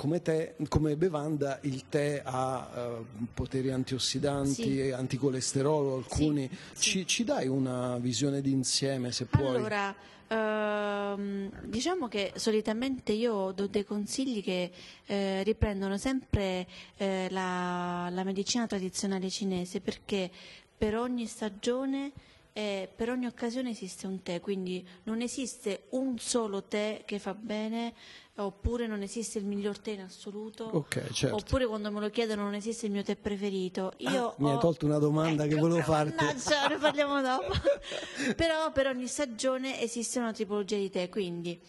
come, 0.00 0.22
te, 0.22 0.54
come, 0.68 0.96
bevanda 0.96 1.58
il 1.64 1.84
tè 1.90 2.22
ha 2.24 2.96
uh, 2.98 3.26
poteri 3.34 3.70
antiossidanti, 3.70 4.62
sì. 4.62 4.90
anticolesterolo, 4.90 5.96
alcuni. 5.96 6.48
Sì, 6.72 6.80
ci, 6.80 6.98
sì. 7.00 7.06
ci, 7.06 7.24
dai 7.24 7.48
una 7.48 7.98
visione 7.98 8.40
d'insieme 8.40 9.12
se 9.12 9.26
puoi? 9.26 9.56
Allora, 9.56 9.94
ehm, 10.26 11.50
diciamo 11.66 12.08
che 12.08 12.32
solitamente 12.36 13.12
io 13.12 13.52
do 13.52 13.66
dei 13.66 13.84
consigli 13.84 14.42
che 14.42 14.70
eh, 15.04 15.42
riprendono 15.42 15.98
sempre 15.98 16.66
eh, 16.96 17.28
la, 17.28 18.08
la 18.10 18.24
medicina 18.24 18.66
tradizionale 18.66 19.28
cinese 19.28 19.82
perché 19.82 20.30
per 20.78 20.96
ogni 20.96 21.26
stagione 21.26 22.12
e 22.52 22.88
per 22.94 23.10
ogni 23.10 23.26
occasione 23.26 23.70
esiste 23.70 24.06
un 24.06 24.22
tè, 24.22 24.40
quindi 24.40 24.86
non 25.04 25.20
esiste 25.20 25.84
un 25.90 26.18
solo 26.18 26.64
tè 26.64 27.02
che 27.04 27.18
fa 27.18 27.34
bene, 27.34 27.94
oppure 28.36 28.86
non 28.86 29.02
esiste 29.02 29.38
il 29.38 29.44
miglior 29.44 29.78
tè 29.78 29.92
in 29.92 30.00
assoluto, 30.00 30.68
okay, 30.76 31.10
certo. 31.12 31.36
oppure 31.36 31.66
quando 31.66 31.90
me 31.90 32.00
lo 32.00 32.10
chiedono 32.10 32.42
non 32.42 32.54
esiste 32.54 32.86
il 32.86 32.92
mio 32.92 33.02
tè 33.02 33.16
preferito. 33.16 33.88
Ah, 33.88 33.94
Io 33.98 34.08
ah, 34.10 34.26
ho... 34.26 34.34
Mi 34.38 34.50
hai 34.50 34.58
tolto 34.58 34.86
una 34.86 34.98
domanda 34.98 35.44
ecco, 35.44 35.54
che 35.54 35.60
volevo 35.60 35.82
farti. 35.82 36.24
Mannaggia, 36.24 36.66
ne 36.68 36.76
parliamo 36.78 37.20
dopo. 37.20 37.52
Però 38.34 38.72
per 38.72 38.86
ogni 38.86 39.06
stagione 39.06 39.80
esiste 39.80 40.18
una 40.18 40.32
tipologia 40.32 40.76
di 40.76 40.90
tè, 40.90 41.08
quindi 41.08 41.60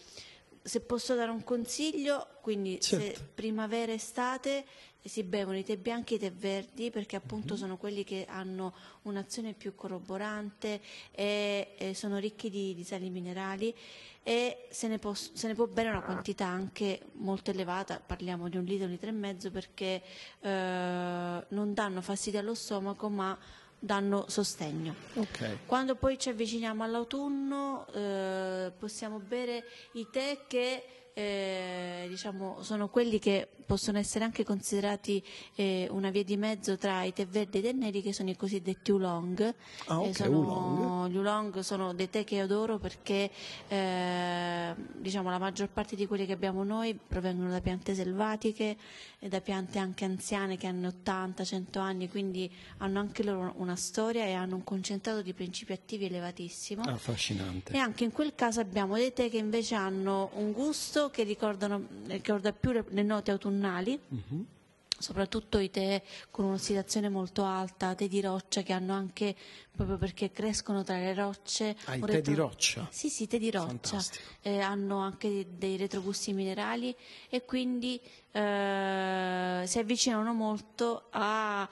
se 0.62 0.80
posso 0.80 1.14
dare 1.14 1.30
un 1.30 1.42
consiglio, 1.42 2.26
quindi 2.40 2.80
certo. 2.80 3.04
se 3.04 3.24
si 5.04 5.22
bevono 5.24 5.58
i 5.58 5.64
tè 5.64 5.76
bianchi 5.76 6.14
e 6.14 6.16
i 6.16 6.20
tè 6.20 6.32
verdi 6.32 6.90
perché 6.90 7.16
appunto 7.16 7.54
mm-hmm. 7.54 7.62
sono 7.62 7.76
quelli 7.76 8.04
che 8.04 8.26
hanno 8.28 8.74
un'azione 9.02 9.52
più 9.52 9.74
corroborante 9.74 10.80
e, 11.10 11.74
e 11.76 11.94
sono 11.94 12.18
ricchi 12.18 12.50
di, 12.50 12.74
di, 12.74 12.84
sali 12.84 13.10
minerali 13.10 13.74
e 14.22 14.68
se 14.70 14.86
ne, 14.86 14.98
può, 14.98 15.14
se 15.14 15.48
ne, 15.48 15.54
può, 15.54 15.66
bere 15.66 15.88
una 15.88 16.02
quantità 16.02 16.46
anche 16.46 17.00
molto 17.14 17.50
elevata, 17.50 18.00
parliamo 18.04 18.48
di 18.48 18.56
un 18.56 18.64
litro, 18.64 18.84
un 18.84 18.92
litro 18.92 19.08
e 19.08 19.12
mezzo 19.12 19.50
perché 19.50 20.00
eh, 20.40 21.44
non 21.48 21.74
danno 21.74 22.00
fastidio 22.00 22.38
allo 22.38 22.54
stomaco 22.54 23.08
ma 23.08 23.36
danno 23.82 24.26
sostegno. 24.28 24.94
Okay. 25.14 25.58
Quando 25.66 25.96
poi 25.96 26.16
ci 26.16 26.28
avviciniamo 26.28 26.84
all'autunno 26.84 27.86
eh, 27.92 28.72
possiamo 28.78 29.18
bere 29.18 29.64
i 29.94 30.06
tè 30.08 30.44
che 30.46 31.01
eh, 31.14 32.06
diciamo, 32.08 32.62
sono 32.62 32.88
quelli 32.88 33.18
che 33.18 33.48
possono 33.66 33.98
essere 33.98 34.24
anche 34.24 34.44
considerati 34.44 35.22
eh, 35.54 35.86
una 35.90 36.10
via 36.10 36.24
di 36.24 36.36
mezzo 36.36 36.76
tra 36.76 37.02
i 37.04 37.12
tè 37.12 37.26
verdi 37.26 37.58
e 37.58 37.60
i 37.60 37.62
tè 37.64 37.72
neri 37.72 38.02
che 38.02 38.12
sono 38.12 38.30
i 38.30 38.36
cosiddetti 38.36 38.92
oolong. 38.92 39.54
Ah, 39.86 40.00
okay, 40.00 40.14
sono, 40.14 40.38
oolong. 40.38 41.10
Gli 41.10 41.16
oolong 41.16 41.58
sono 41.60 41.94
dei 41.94 42.10
tè 42.10 42.24
che 42.24 42.40
adoro 42.40 42.78
perché 42.78 43.30
eh, 43.68 44.74
diciamo, 44.96 45.30
la 45.30 45.38
maggior 45.38 45.68
parte 45.68 45.96
di 45.96 46.06
quelli 46.06 46.26
che 46.26 46.32
abbiamo 46.32 46.64
noi 46.64 46.94
provengono 46.94 47.50
da 47.50 47.60
piante 47.60 47.94
selvatiche 47.94 48.76
e 49.18 49.28
da 49.28 49.40
piante 49.40 49.78
anche 49.78 50.04
anziane 50.04 50.56
che 50.56 50.66
hanno 50.66 50.88
80-100 50.88 51.78
anni, 51.78 52.08
quindi 52.08 52.50
hanno 52.78 52.98
anche 52.98 53.22
loro 53.22 53.54
una 53.56 53.76
storia 53.76 54.24
e 54.24 54.32
hanno 54.32 54.56
un 54.56 54.64
concentrato 54.64 55.22
di 55.22 55.32
principi 55.32 55.72
attivi 55.72 56.06
elevatissimo. 56.06 56.82
Affascinante. 56.82 57.72
E 57.72 57.78
anche 57.78 58.04
in 58.04 58.12
quel 58.12 58.34
caso 58.34 58.60
abbiamo 58.60 58.96
dei 58.96 59.12
tè 59.12 59.30
che 59.30 59.38
invece 59.38 59.74
hanno 59.74 60.30
un 60.34 60.52
gusto 60.52 61.01
che 61.10 61.22
ricordano, 61.22 61.86
ricorda 62.06 62.52
più 62.52 62.72
le, 62.72 63.02
note 63.02 63.30
autunnali 63.30 63.50
autunnali, 63.52 63.98
uh-huh. 64.08 64.46
soprattutto 64.98 65.58
i 65.58 65.70
tè 65.70 66.02
con 66.30 66.44
un'ossidazione 66.46 67.08
molto 67.08 67.44
alta, 67.44 67.94
tè 67.94 68.08
di 68.08 68.20
roccia 68.20 68.62
che 68.62 68.72
hanno 68.72 68.94
anche, 68.94 69.34
proprio 69.70 69.96
perché 69.96 70.30
crescono 70.30 70.82
tra 70.82 70.96
le 70.96 71.14
rocce. 71.14 71.76
Ah, 71.84 71.96
i 71.96 72.00
tè 72.00 72.20
di 72.20 72.34
roccia? 72.34 72.86
Sì, 72.90 73.08
sì, 73.08 73.26
tè 73.26 73.38
di 73.38 73.50
roccia. 73.50 74.02
Eh, 74.40 74.60
hanno 74.60 74.98
anche 74.98 75.46
dei 75.56 75.76
retrogusti 75.76 76.32
minerali 76.32 76.94
e 77.28 77.44
quindi 77.44 78.00
eh, 78.32 79.64
si 79.66 79.78
avvicinano 79.78 80.32
molto 80.32 81.04
a 81.10 81.68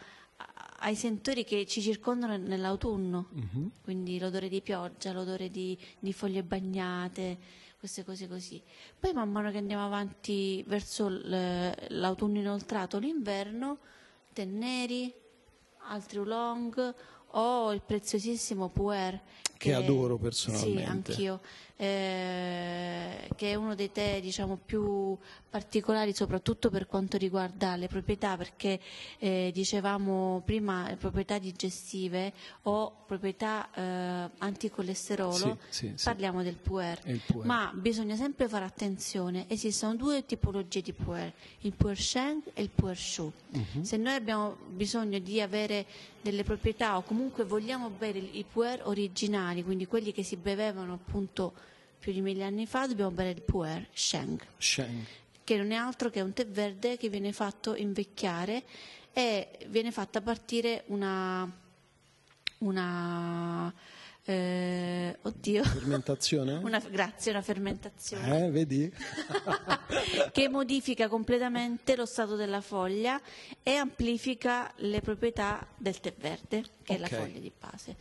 ai 0.82 0.94
sentori 0.94 1.44
che 1.44 1.66
ci 1.66 1.82
circondano 1.82 2.38
nell'autunno, 2.38 3.28
uh-huh. 3.34 3.70
quindi 3.82 4.18
l'odore 4.18 4.48
di 4.48 4.62
pioggia, 4.62 5.12
l'odore 5.12 5.50
di, 5.50 5.76
di 5.98 6.14
foglie 6.14 6.42
bagnate, 6.42 7.36
queste 7.80 8.04
cose 8.04 8.28
così. 8.28 8.62
Poi 8.98 9.14
man 9.14 9.32
mano 9.32 9.50
che 9.50 9.56
andiamo 9.56 9.86
avanti 9.86 10.62
verso 10.66 11.08
l'autunno 11.08 12.38
inoltrato, 12.38 12.98
l'inverno, 12.98 13.78
tè 14.34 14.44
neri, 14.44 15.12
altri 15.88 16.18
oolong 16.18 16.94
o 17.28 17.72
il 17.72 17.80
preziosissimo 17.80 18.68
puer. 18.68 19.18
Che, 19.60 19.68
che 19.68 19.74
adoro 19.74 20.16
personalmente. 20.16 21.12
Sì, 21.12 21.26
anch'io 21.26 21.40
eh, 21.80 23.30
che 23.36 23.52
è 23.52 23.54
uno 23.54 23.74
dei 23.74 23.90
tè 23.90 24.20
diciamo, 24.20 24.58
più 24.62 25.16
particolari 25.48 26.14
soprattutto 26.14 26.68
per 26.68 26.86
quanto 26.86 27.16
riguarda 27.16 27.74
le 27.76 27.88
proprietà 27.88 28.36
perché 28.36 28.78
eh, 29.18 29.50
dicevamo 29.52 30.42
prima 30.44 30.94
proprietà 30.98 31.38
digestive 31.38 32.34
o 32.64 33.04
proprietà 33.06 33.70
eh, 33.74 34.30
anticolesterolo 34.38 35.58
sì, 35.70 35.90
sì, 35.94 36.04
parliamo 36.04 36.40
sì. 36.40 36.44
del 36.44 36.56
puer. 36.56 37.00
puer. 37.00 37.46
ma 37.46 37.72
bisogna 37.74 38.14
sempre 38.14 38.46
fare 38.46 38.66
attenzione 38.66 39.46
esistono 39.48 39.96
due 39.96 40.26
tipologie 40.26 40.82
di 40.82 40.92
puer 40.92 41.32
il 41.60 41.72
puer 41.72 41.98
sheng 41.98 42.42
e 42.52 42.62
il 42.62 42.70
puer 42.72 42.96
shu 42.96 43.32
uh-huh. 43.52 43.82
se 43.82 43.96
noi 43.96 44.14
abbiamo 44.14 44.54
bisogno 44.68 45.18
di 45.18 45.40
avere 45.40 45.86
delle 46.20 46.44
proprietà 46.44 46.98
o 46.98 47.02
comunque 47.02 47.44
vogliamo 47.44 47.88
bere 47.88 48.18
i 48.18 48.44
puer 48.44 48.86
originali 49.50 49.62
quindi 49.62 49.86
quelli 49.86 50.12
che 50.12 50.22
si 50.22 50.36
bevevano 50.36 50.94
appunto 50.94 51.52
più 51.98 52.12
di 52.12 52.20
mille 52.20 52.44
anni 52.44 52.66
fa 52.66 52.86
dobbiamo 52.86 53.10
bere 53.10 53.30
il 53.30 53.42
puer 53.42 53.88
Sheng, 53.92 54.40
Sheng, 54.56 55.04
che 55.44 55.56
non 55.56 55.70
è 55.70 55.76
altro 55.76 56.08
che 56.08 56.20
un 56.20 56.32
tè 56.32 56.46
verde 56.46 56.96
che 56.96 57.08
viene 57.08 57.32
fatto 57.32 57.74
invecchiare 57.74 58.62
e 59.12 59.58
viene 59.68 59.90
fatta 59.90 60.20
partire 60.22 60.84
una, 60.86 61.50
una 62.58 63.74
eh, 64.24 65.18
oddio. 65.22 65.64
Fermentazione? 65.64 66.54
Una, 66.62 66.78
grazie, 66.78 67.32
una 67.32 67.42
fermentazione. 67.42 68.46
Eh, 68.46 68.50
vedi? 68.50 68.92
che 70.30 70.48
modifica 70.48 71.08
completamente 71.08 71.96
lo 71.96 72.06
stato 72.06 72.36
della 72.36 72.60
foglia 72.60 73.20
e 73.62 73.74
amplifica 73.74 74.72
le 74.76 75.00
proprietà 75.00 75.66
del 75.76 75.98
tè 75.98 76.14
verde, 76.16 76.62
che 76.82 76.94
okay. 76.94 76.96
è 76.96 76.98
la 76.98 77.08
foglia 77.08 77.38
di 77.40 77.52
base 77.58 77.96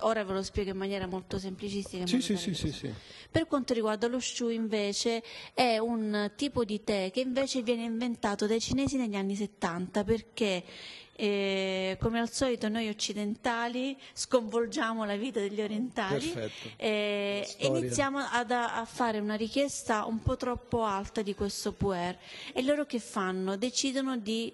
ora 0.00 0.24
ve 0.24 0.32
lo 0.32 0.42
spiego 0.42 0.70
in 0.70 0.76
maniera 0.76 1.06
molto 1.06 1.38
semplicistica. 1.38 2.06
Sì, 2.06 2.20
sì, 2.20 2.36
sì, 2.36 2.92
Per 3.30 3.46
quanto 3.46 3.74
riguarda 3.74 4.06
lo 4.06 4.20
shu 4.20 4.48
invece 4.48 5.22
è 5.54 5.78
un 5.78 6.32
tipo 6.36 6.64
di 6.64 6.82
tè 6.82 7.10
che 7.12 7.20
invece 7.20 7.62
viene 7.62 7.84
inventato 7.84 8.46
dai 8.46 8.60
cinesi 8.60 8.96
negli 8.96 9.16
anni 9.16 9.34
70 9.34 10.04
perché 10.04 10.64
eh, 11.20 11.98
come 12.00 12.18
al 12.18 12.30
solito 12.30 12.70
noi 12.70 12.88
occidentali 12.88 13.94
sconvolgiamo 14.14 15.04
la 15.04 15.16
vita 15.16 15.38
degli 15.38 15.60
orientali 15.60 16.32
e 16.76 17.46
eh, 17.58 17.66
iniziamo 17.66 18.18
ad, 18.18 18.50
a 18.50 18.86
fare 18.86 19.18
una 19.18 19.34
richiesta 19.34 20.06
un 20.06 20.22
po' 20.22 20.36
troppo 20.36 20.82
alta 20.82 21.20
di 21.20 21.34
questo 21.34 21.72
puer 21.72 22.16
e 22.54 22.62
loro 22.62 22.86
che 22.86 23.00
fanno? 23.00 23.56
Decidono 23.56 24.16
di 24.16 24.50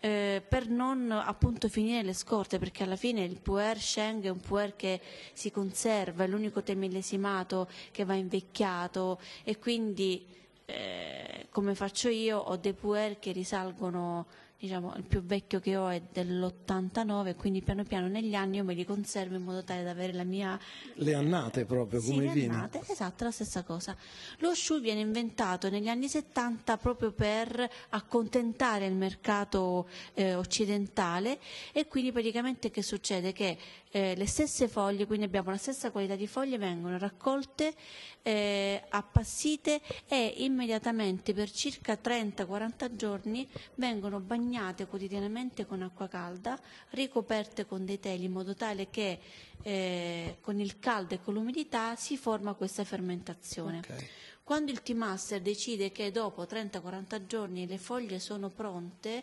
eh, 0.00 0.42
per 0.46 0.68
non 0.68 1.10
appunto 1.10 1.68
finire 1.68 2.02
le 2.02 2.12
scorte, 2.12 2.58
perché 2.58 2.84
alla 2.84 2.96
fine 2.96 3.24
il 3.24 3.40
puer 3.40 3.78
Sheng 3.78 4.24
è 4.24 4.28
un 4.28 4.40
puer 4.40 4.76
che 4.76 5.00
si 5.32 5.50
conserva, 5.50 6.24
è 6.24 6.26
l'unico 6.26 6.62
tè 6.62 6.74
millesimato 6.74 7.68
che 7.90 8.04
va 8.04 8.14
invecchiato 8.14 9.18
e 9.44 9.58
quindi 9.58 10.24
eh, 10.66 11.46
come 11.50 11.74
faccio 11.74 12.08
io 12.08 12.38
ho 12.38 12.56
dei 12.56 12.74
puer 12.74 13.18
che 13.18 13.32
risalgono 13.32 14.26
diciamo, 14.58 14.94
il 14.96 15.04
più 15.04 15.22
vecchio 15.22 15.60
che 15.60 15.76
ho 15.76 15.88
è 15.88 16.02
dell'89, 16.12 17.36
quindi 17.36 17.62
piano 17.62 17.84
piano 17.84 18.08
negli 18.08 18.34
anni 18.34 18.56
io 18.56 18.64
me 18.64 18.74
li 18.74 18.84
conservo 18.84 19.36
in 19.36 19.42
modo 19.42 19.62
tale 19.62 19.84
da 19.84 19.90
avere 19.90 20.12
la 20.12 20.24
mia... 20.24 20.58
Le 20.94 21.14
annate 21.14 21.64
proprio, 21.64 22.00
come 22.00 22.26
sì, 22.28 22.34
vini. 22.34 22.54
annate, 22.54 22.80
esatto, 22.84 23.22
la 23.22 23.30
stessa 23.30 23.62
cosa. 23.62 23.96
Lo 24.38 24.54
shu 24.54 24.80
viene 24.80 25.00
inventato 25.00 25.70
negli 25.70 25.88
anni 25.88 26.08
70 26.08 26.76
proprio 26.76 27.12
per 27.12 27.70
accontentare 27.90 28.86
il 28.86 28.94
mercato 28.94 29.88
eh, 30.14 30.34
occidentale 30.34 31.38
e 31.72 31.86
quindi 31.86 32.10
praticamente 32.10 32.70
che 32.70 32.82
succede? 32.82 33.32
Che 33.32 33.56
eh, 33.90 34.14
le 34.16 34.26
stesse 34.26 34.68
foglie, 34.68 35.06
quindi 35.06 35.24
abbiamo 35.24 35.50
la 35.50 35.56
stessa 35.56 35.90
qualità 35.90 36.14
di 36.16 36.26
foglie, 36.26 36.58
vengono 36.58 36.98
raccolte, 36.98 37.74
eh, 38.22 38.82
appassite 38.88 39.80
e 40.06 40.34
immediatamente 40.38 41.32
per 41.32 41.50
circa 41.50 41.98
30-40 42.02 42.94
giorni 42.94 43.48
vengono 43.76 44.20
bagnate 44.20 44.86
quotidianamente 44.86 45.66
con 45.66 45.82
acqua 45.82 46.08
calda, 46.08 46.58
ricoperte 46.90 47.66
con 47.66 47.84
dei 47.84 47.98
teli 47.98 48.24
in 48.24 48.32
modo 48.32 48.54
tale 48.54 48.90
che 48.90 49.18
eh, 49.62 50.38
con 50.40 50.60
il 50.60 50.78
caldo 50.78 51.14
e 51.14 51.20
con 51.22 51.34
l'umidità 51.34 51.96
si 51.96 52.16
forma 52.16 52.54
questa 52.54 52.84
fermentazione. 52.84 53.78
Okay. 53.78 54.06
Quando 54.48 54.70
il 54.70 54.82
tea 54.82 54.94
master 54.94 55.42
decide 55.42 55.92
che 55.92 56.10
dopo 56.10 56.44
30-40 56.44 57.26
giorni 57.26 57.66
le 57.66 57.76
foglie 57.76 58.18
sono 58.18 58.48
pronte 58.48 59.22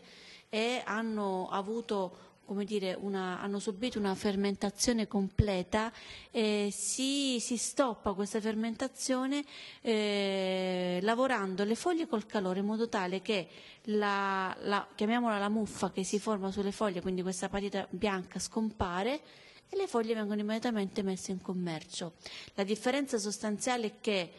e 0.50 0.84
hanno 0.86 1.50
avuto 1.50 2.35
dire, 2.66 2.98
una, 3.00 3.42
hanno 3.42 3.60
subito 3.60 4.00
una 4.00 4.16
fermentazione 4.16 5.08
completa, 5.08 5.92
eh, 6.32 6.70
si, 6.72 7.40
si, 7.40 7.58
stoppa 7.58 8.14
questa 8.14 8.40
fermentazione 8.40 9.44
eh, 9.82 11.00
lavorando 11.02 11.64
le 11.64 11.76
foglie 11.76 12.08
col 12.08 12.26
calore 12.26 12.60
in 12.60 12.66
modo 12.66 12.88
tale 12.90 13.22
che 13.22 13.48
la, 13.84 14.56
la, 14.62 14.88
chiamiamola 14.94 15.38
la 15.38 15.50
muffa 15.50 15.92
che 15.92 16.04
si 16.04 16.20
forma 16.20 16.52
sulle 16.52 16.72
foglie, 16.72 17.02
quindi 17.02 17.22
questa 17.22 17.50
patita 17.50 17.88
bianca 17.90 18.40
scompare 18.40 19.22
e 19.70 19.76
le 19.76 19.88
foglie 19.88 20.14
vengono 20.14 20.40
immediatamente 20.42 21.02
messe 21.02 21.32
in 21.32 21.42
commercio. 21.42 22.14
La 22.54 22.64
differenza 22.64 23.18
sostanziale 23.18 23.88
è 23.88 23.94
che 24.00 24.32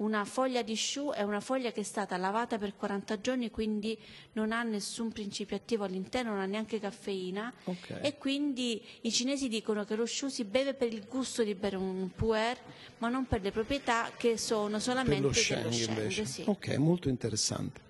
una 0.00 0.24
foglia 0.24 0.62
di 0.62 0.74
sciù 0.74 1.10
è 1.10 1.22
una 1.22 1.40
foglia 1.40 1.72
che 1.72 1.80
è 1.80 1.84
stata 1.84 2.16
lavata 2.16 2.58
per 2.58 2.74
40 2.76 3.20
giorni, 3.20 3.50
quindi 3.50 3.96
non 4.32 4.52
ha 4.52 4.62
nessun 4.62 5.12
principio 5.12 5.56
attivo 5.56 5.84
all'interno, 5.84 6.30
non 6.30 6.40
ha 6.40 6.46
neanche 6.46 6.78
caffeina 6.78 7.52
okay. 7.64 8.00
e 8.02 8.16
quindi 8.16 8.82
i 9.02 9.12
cinesi 9.12 9.48
dicono 9.48 9.84
che 9.84 9.94
lo 9.94 10.06
sciù 10.06 10.28
si 10.28 10.44
beve 10.44 10.74
per 10.74 10.92
il 10.92 11.04
gusto 11.06 11.42
di 11.42 11.54
bere 11.54 11.76
un 11.76 12.10
puer, 12.14 12.58
ma 12.98 13.08
non 13.08 13.26
per 13.26 13.42
le 13.42 13.50
proprietà 13.50 14.10
che 14.16 14.38
sono 14.38 14.78
solamente 14.78 15.20
per 15.20 15.22
lo 15.22 15.32
Sheng, 15.32 16.08
Sheng 16.08 16.26
sì. 16.26 16.44
Ok, 16.46 16.68
molto 16.76 17.08
interessante. 17.08 17.89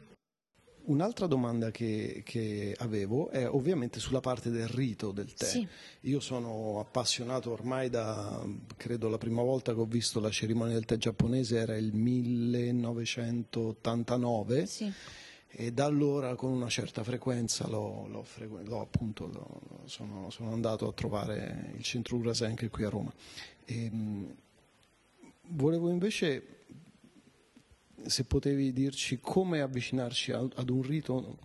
Un'altra 0.90 1.26
domanda 1.28 1.70
che, 1.70 2.22
che, 2.24 2.74
avevo 2.78 3.30
è 3.30 3.48
ovviamente 3.48 4.00
sulla 4.00 4.18
parte 4.18 4.50
del 4.50 4.66
rito 4.66 5.12
del 5.12 5.32
tè. 5.32 5.44
Sì. 5.44 5.64
Io 6.00 6.18
sono 6.18 6.80
appassionato 6.80 7.52
ormai 7.52 7.88
da, 7.88 8.44
credo 8.76 9.08
la 9.08 9.16
prima 9.16 9.42
volta 9.42 9.72
che 9.72 9.78
ho 9.78 9.84
visto 9.84 10.18
la 10.18 10.30
cerimonia 10.30 10.74
del 10.74 10.86
tè 10.86 10.96
giapponese 10.96 11.58
era 11.58 11.76
il 11.76 11.94
1989 11.94 14.66
sì. 14.66 14.92
e 15.46 15.72
da 15.72 15.84
allora 15.84 16.34
con 16.34 16.50
una 16.50 16.68
certa 16.68 17.04
frequenza 17.04 17.68
l'ho, 17.68 18.08
l'ho, 18.08 18.26
l'ho, 18.64 18.80
appunto, 18.80 19.30
sono, 19.84 20.28
sono, 20.30 20.52
andato 20.52 20.88
a 20.88 20.92
trovare 20.92 21.72
il 21.76 21.84
centro 21.84 22.16
Urasen 22.16 22.56
che 22.56 22.66
è 22.66 22.68
qui 22.68 22.82
a 22.82 22.88
Roma. 22.88 23.12
E, 23.64 23.84
ehm, 23.84 24.34
volevo 25.50 25.88
invece 25.88 26.59
se 28.06 28.24
potevi 28.24 28.72
dirci 28.72 29.20
come 29.20 29.60
avvicinarci 29.60 30.32
ad 30.32 30.68
un 30.68 30.82
rito 30.82 31.38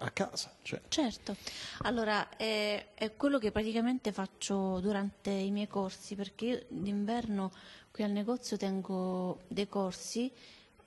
a 0.00 0.10
casa. 0.10 0.54
Cioè. 0.62 0.80
Certo, 0.88 1.36
allora 1.82 2.28
è, 2.36 2.92
è, 2.94 3.14
quello 3.16 3.38
che 3.38 3.50
praticamente 3.50 4.12
faccio 4.12 4.80
durante 4.80 5.30
i 5.30 5.50
miei 5.50 5.68
corsi, 5.68 6.14
perché 6.14 6.44
io 6.44 6.64
d'inverno 6.68 7.52
qui 7.90 8.04
al 8.04 8.10
negozio 8.10 8.56
tengo 8.56 9.40
dei 9.48 9.68
corsi, 9.68 10.30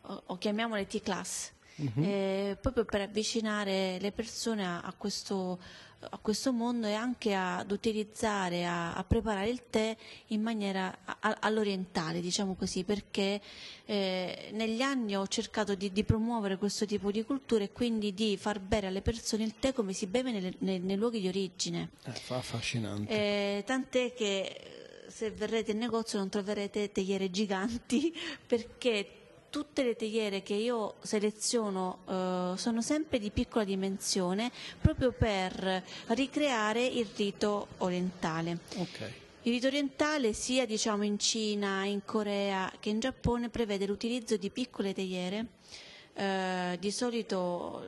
o, 0.02 0.24
o 0.28 0.38
chiamiamole 0.38 0.86
T-class, 0.86 1.52
uh-huh. 1.76 2.04
eh, 2.04 2.58
proprio 2.60 2.86
per 2.86 3.02
avvicinare 3.02 3.98
le 4.00 4.12
persone 4.12 4.66
a, 4.66 4.82
a 4.82 4.94
questo 4.94 5.60
a 6.10 6.18
questo 6.18 6.52
mondo 6.52 6.88
e 6.88 6.94
anche 6.94 7.34
ad 7.34 7.72
utilizzare, 7.72 8.66
a, 8.66 8.94
a 8.94 9.04
preparare 9.04 9.50
il 9.50 9.64
tè 9.70 9.96
in 10.28 10.42
maniera 10.42 10.96
all'orientale, 11.20 12.22
diciamo 12.22 12.56
così, 12.56 12.84
perché 12.84 13.42
eh, 13.86 14.50
negli 14.54 14.82
anni 14.82 15.16
ho 15.16 15.28
cercato 15.28 15.76
di, 15.76 15.92
di, 15.92 16.04
promuovere 16.04 16.58
questo 16.58 16.86
tipo 16.86 17.12
di 17.12 17.24
cultura 17.24 17.64
e 17.64 17.72
quindi 17.72 18.14
di 18.14 18.38
far 18.38 18.60
bere 18.60 18.88
alle 18.88 19.02
persone 19.02 19.44
il 19.44 19.56
tè 19.60 19.74
come 19.74 19.94
si 19.94 20.08
beve 20.08 20.32
nelle, 20.32 20.54
nei, 20.60 20.80
nei, 20.80 20.98
luoghi 20.98 21.20
di 21.20 21.28
origine. 21.28 21.90
Eh, 22.04 22.12
fa 22.12 22.38
affascinante. 22.38 23.12
Eh, 23.12 23.64
tant'è 23.66 24.14
che 24.14 24.42
eh, 24.42 25.10
se 25.10 25.32
verrete 25.32 25.72
in 25.72 25.78
negozio 25.78 26.18
non 26.18 26.30
troverete 26.30 26.92
teiere 26.92 27.30
giganti 27.30 28.14
perché 28.46 29.23
tutte 29.54 29.84
le 29.84 29.96
teiere 29.96 30.42
che 30.42 30.56
io 30.56 30.96
seleziono 31.04 32.00
eh, 32.10 32.58
sono 32.58 32.82
sempre 32.82 33.20
di 33.20 33.30
piccola 33.30 33.64
dimensione 33.64 34.52
proprio 34.82 35.12
per 35.12 35.84
ricreare 36.08 36.84
il 36.84 37.08
rito 37.16 37.68
orientale. 37.78 38.58
Okay. 38.76 39.14
Il 39.44 39.52
rito 39.52 39.68
orientale 39.68 40.34
sia 40.34 40.66
diciamo, 40.66 41.04
in 41.04 41.20
Cina, 41.20 41.86
in 41.86 42.04
Corea 42.04 42.72
che 42.80 42.90
in 42.90 43.00
Giappone 43.00 43.50
prevede 43.50 43.86
l'utilizzo 43.86 44.38
di 44.38 44.50
piccole 44.50 44.92
teiere 44.92 45.46
eh, 46.14 46.78
di 46.80 46.92
solito 46.92 47.84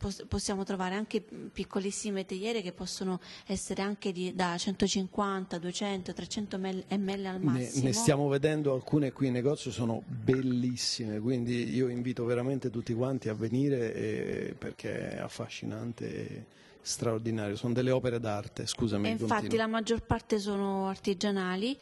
pos- 0.00 0.24
possiamo 0.26 0.64
trovare 0.64 0.94
anche 0.94 1.20
piccolissime 1.20 2.24
teiere 2.24 2.62
che 2.62 2.72
possono 2.72 3.20
essere 3.46 3.82
anche 3.82 4.12
di, 4.12 4.34
da 4.34 4.56
150, 4.56 5.58
200, 5.58 6.12
300 6.12 6.58
ml 6.58 7.26
al 7.26 7.40
massimo. 7.40 7.82
Ne, 7.82 7.82
ne, 7.82 7.92
stiamo 7.92 8.28
vedendo 8.28 8.72
alcune 8.72 9.12
qui 9.12 9.26
in 9.26 9.34
negozio, 9.34 9.70
sono 9.70 10.02
bellissime, 10.06 11.20
quindi 11.20 11.74
io 11.74 11.88
invito 11.88 12.24
veramente 12.24 12.70
tutti 12.70 12.94
quanti 12.94 13.28
a 13.28 13.34
venire 13.34 13.94
e, 13.94 14.54
perché 14.56 15.10
è 15.10 15.18
affascinante. 15.18 16.06
E 16.08 16.44
straordinario, 16.82 17.56
sono 17.56 17.74
delle 17.74 17.90
opere 17.90 18.18
d'arte, 18.18 18.66
scusami. 18.66 19.08
E 19.08 19.10
infatti 19.10 19.42
continua. 19.42 19.64
la 19.64 19.70
maggior 19.70 20.02
parte 20.02 20.38
sono 20.38 20.88
artigianali 20.88 21.78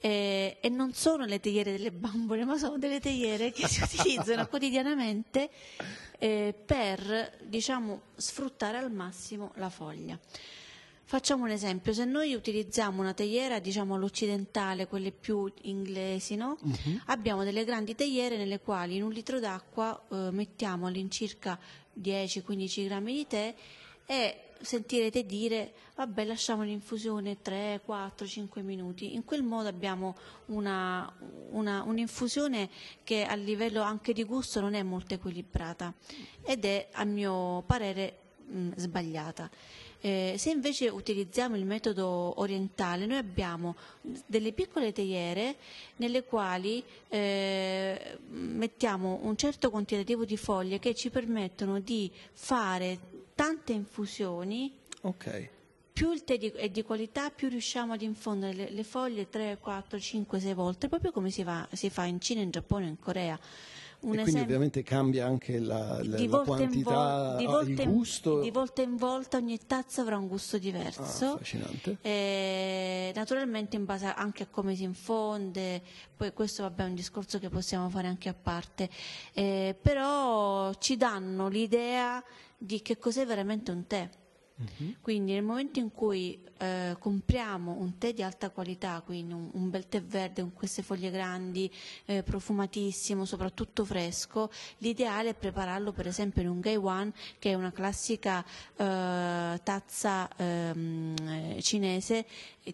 eh, 0.00 0.58
e 0.60 0.68
non 0.68 0.92
sono 0.92 1.24
le 1.24 1.40
teiere 1.40 1.72
delle 1.72 1.90
bambole, 1.90 2.44
ma 2.44 2.56
sono 2.56 2.78
delle 2.78 3.00
teiere 3.00 3.50
che 3.52 3.66
si 3.66 3.82
utilizzano 3.82 4.46
quotidianamente 4.48 5.50
eh, 6.18 6.54
per 6.64 7.38
diciamo, 7.44 8.02
sfruttare 8.16 8.78
al 8.78 8.92
massimo 8.92 9.52
la 9.56 9.70
foglia. 9.70 10.18
Facciamo 11.04 11.44
un 11.44 11.50
esempio, 11.50 11.94
se 11.94 12.04
noi 12.04 12.34
utilizziamo 12.34 13.00
una 13.00 13.14
teiera 13.14 13.60
diciamo 13.60 13.94
all'occidentale, 13.94 14.86
quelle 14.86 15.10
più 15.10 15.50
inglesi, 15.62 16.36
no? 16.36 16.58
uh-huh. 16.60 17.00
abbiamo 17.06 17.44
delle 17.44 17.64
grandi 17.64 17.94
teiere 17.94 18.36
nelle 18.36 18.60
quali 18.60 18.96
in 18.96 19.02
un 19.02 19.10
litro 19.10 19.40
d'acqua 19.40 19.98
eh, 20.10 20.28
mettiamo 20.32 20.86
all'incirca 20.86 21.58
10-15 21.98 22.84
grammi 22.84 23.14
di 23.14 23.26
tè 23.26 23.54
e 24.04 24.47
sentirete 24.60 25.24
dire 25.24 25.72
vabbè 25.94 26.24
lasciamo 26.24 26.62
l'infusione 26.62 27.40
3, 27.42 27.82
4, 27.84 28.26
5 28.26 28.62
minuti. 28.62 29.14
In 29.14 29.24
quel 29.24 29.42
modo 29.42 29.68
abbiamo 29.68 30.16
un'infusione 30.46 32.68
che 33.02 33.24
a 33.24 33.34
livello 33.34 33.82
anche 33.82 34.12
di 34.12 34.24
gusto 34.24 34.60
non 34.60 34.74
è 34.74 34.82
molto 34.82 35.14
equilibrata 35.14 35.92
ed 36.42 36.64
è 36.64 36.88
a 36.92 37.04
mio 37.04 37.62
parere 37.66 38.18
mh, 38.46 38.70
sbagliata. 38.76 39.50
Eh, 40.00 40.36
se 40.38 40.50
invece 40.50 40.88
utilizziamo 40.88 41.56
il 41.56 41.64
metodo 41.64 42.34
orientale, 42.36 43.04
noi 43.04 43.16
abbiamo 43.16 43.74
delle 44.00 44.52
piccole 44.52 44.92
teiere 44.92 45.56
nelle 45.96 46.22
quali 46.22 46.84
eh, 47.08 48.18
mettiamo 48.28 49.18
un 49.22 49.36
certo 49.36 49.70
quantitativo 49.70 50.24
di 50.24 50.36
foglie 50.36 50.78
che 50.78 50.94
ci 50.94 51.10
permettono 51.10 51.80
di 51.80 52.08
fare 52.32 53.17
tante 53.38 53.72
infusioni, 53.72 54.72
okay. 55.02 55.48
più 55.92 56.10
il 56.10 56.24
tè 56.24 56.40
è 56.40 56.68
di 56.70 56.82
qualità, 56.82 57.30
più 57.30 57.48
riusciamo 57.48 57.92
ad 57.92 58.02
infondere 58.02 58.52
le, 58.52 58.70
le 58.70 58.82
foglie 58.82 59.28
3, 59.28 59.58
4, 59.60 59.96
5, 59.96 60.40
6 60.40 60.54
volte, 60.54 60.88
proprio 60.88 61.12
come 61.12 61.30
si 61.30 61.44
fa, 61.44 61.68
si 61.72 61.88
fa 61.88 62.02
in 62.02 62.20
Cina, 62.20 62.40
in 62.40 62.50
Giappone 62.50 62.88
in 62.88 62.98
Corea. 62.98 63.38
Un 64.00 64.16
quindi 64.22 64.40
ovviamente 64.40 64.82
cambia 64.82 65.26
anche 65.26 65.60
la, 65.60 66.00
la, 66.02 66.18
la 66.18 66.38
quantità, 66.40 67.32
vo- 67.32 67.36
di 67.36 67.46
volte 67.46 67.82
il 67.82 67.88
gusto. 67.88 68.40
Di 68.40 68.50
volta 68.50 68.82
in 68.82 68.96
volta 68.96 69.36
ogni 69.36 69.58
tazza 69.66 70.02
avrà 70.02 70.16
un 70.16 70.26
gusto 70.26 70.58
diverso. 70.58 71.38
Ah. 71.40 71.96
E, 72.00 73.12
naturalmente 73.14 73.76
in 73.76 73.84
base 73.84 74.06
anche 74.06 74.44
a 74.44 74.46
come 74.50 74.74
si 74.74 74.82
infonde, 74.82 75.80
poi 76.16 76.32
questo 76.32 76.62
vabbè, 76.62 76.82
è 76.82 76.86
un 76.86 76.94
discorso 76.94 77.38
che 77.38 77.48
possiamo 77.48 77.88
fare 77.88 78.08
anche 78.08 78.28
a 78.28 78.34
parte, 78.34 78.88
eh, 79.32 79.76
però 79.80 80.72
ci 80.74 80.96
danno 80.96 81.48
l'idea 81.48 82.22
di 82.58 82.82
che 82.82 82.98
cos'è 82.98 83.24
veramente 83.24 83.70
un 83.70 83.86
tè. 83.86 84.10
Uh-huh. 84.58 84.96
Quindi 85.00 85.32
nel 85.32 85.44
momento 85.44 85.78
in 85.78 85.92
cui 85.92 86.42
eh, 86.58 86.96
compriamo 86.98 87.76
un 87.78 87.96
tè 87.96 88.12
di 88.12 88.24
alta 88.24 88.50
qualità, 88.50 89.00
quindi 89.04 89.32
un, 89.32 89.48
un 89.52 89.70
bel 89.70 89.86
tè 89.86 90.02
verde 90.02 90.42
con 90.42 90.52
queste 90.52 90.82
foglie 90.82 91.10
grandi, 91.10 91.70
eh, 92.06 92.24
profumatissimo, 92.24 93.24
soprattutto 93.24 93.84
fresco, 93.84 94.50
l'ideale 94.78 95.30
è 95.30 95.34
prepararlo 95.34 95.92
per 95.92 96.08
esempio 96.08 96.42
in 96.42 96.48
un 96.48 96.58
Gaiwan, 96.58 97.12
che 97.38 97.52
è 97.52 97.54
una 97.54 97.70
classica 97.70 98.44
eh, 98.44 99.60
tazza 99.62 100.28
ehm, 100.36 101.60
cinese, 101.60 102.26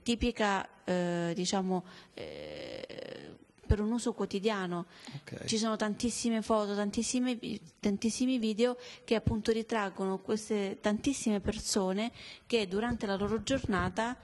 tipica 0.02 0.66
eh, 0.84 1.32
diciamo 1.34 1.84
eh, 2.14 3.36
per 3.74 3.82
un 3.82 3.90
uso 3.90 4.12
quotidiano. 4.12 4.87
Okay. 5.22 5.48
Ci 5.48 5.58
sono 5.58 5.74
tantissime 5.74 6.42
foto, 6.42 6.76
tantissimi 6.76 8.38
video 8.38 8.76
che 9.02 9.16
appunto 9.16 9.50
ritraggono 9.50 10.18
queste 10.18 10.78
tantissime 10.80 11.40
persone 11.40 12.12
che 12.46 12.68
durante 12.68 13.06
la 13.06 13.16
loro 13.16 13.42
giornata 13.42 14.16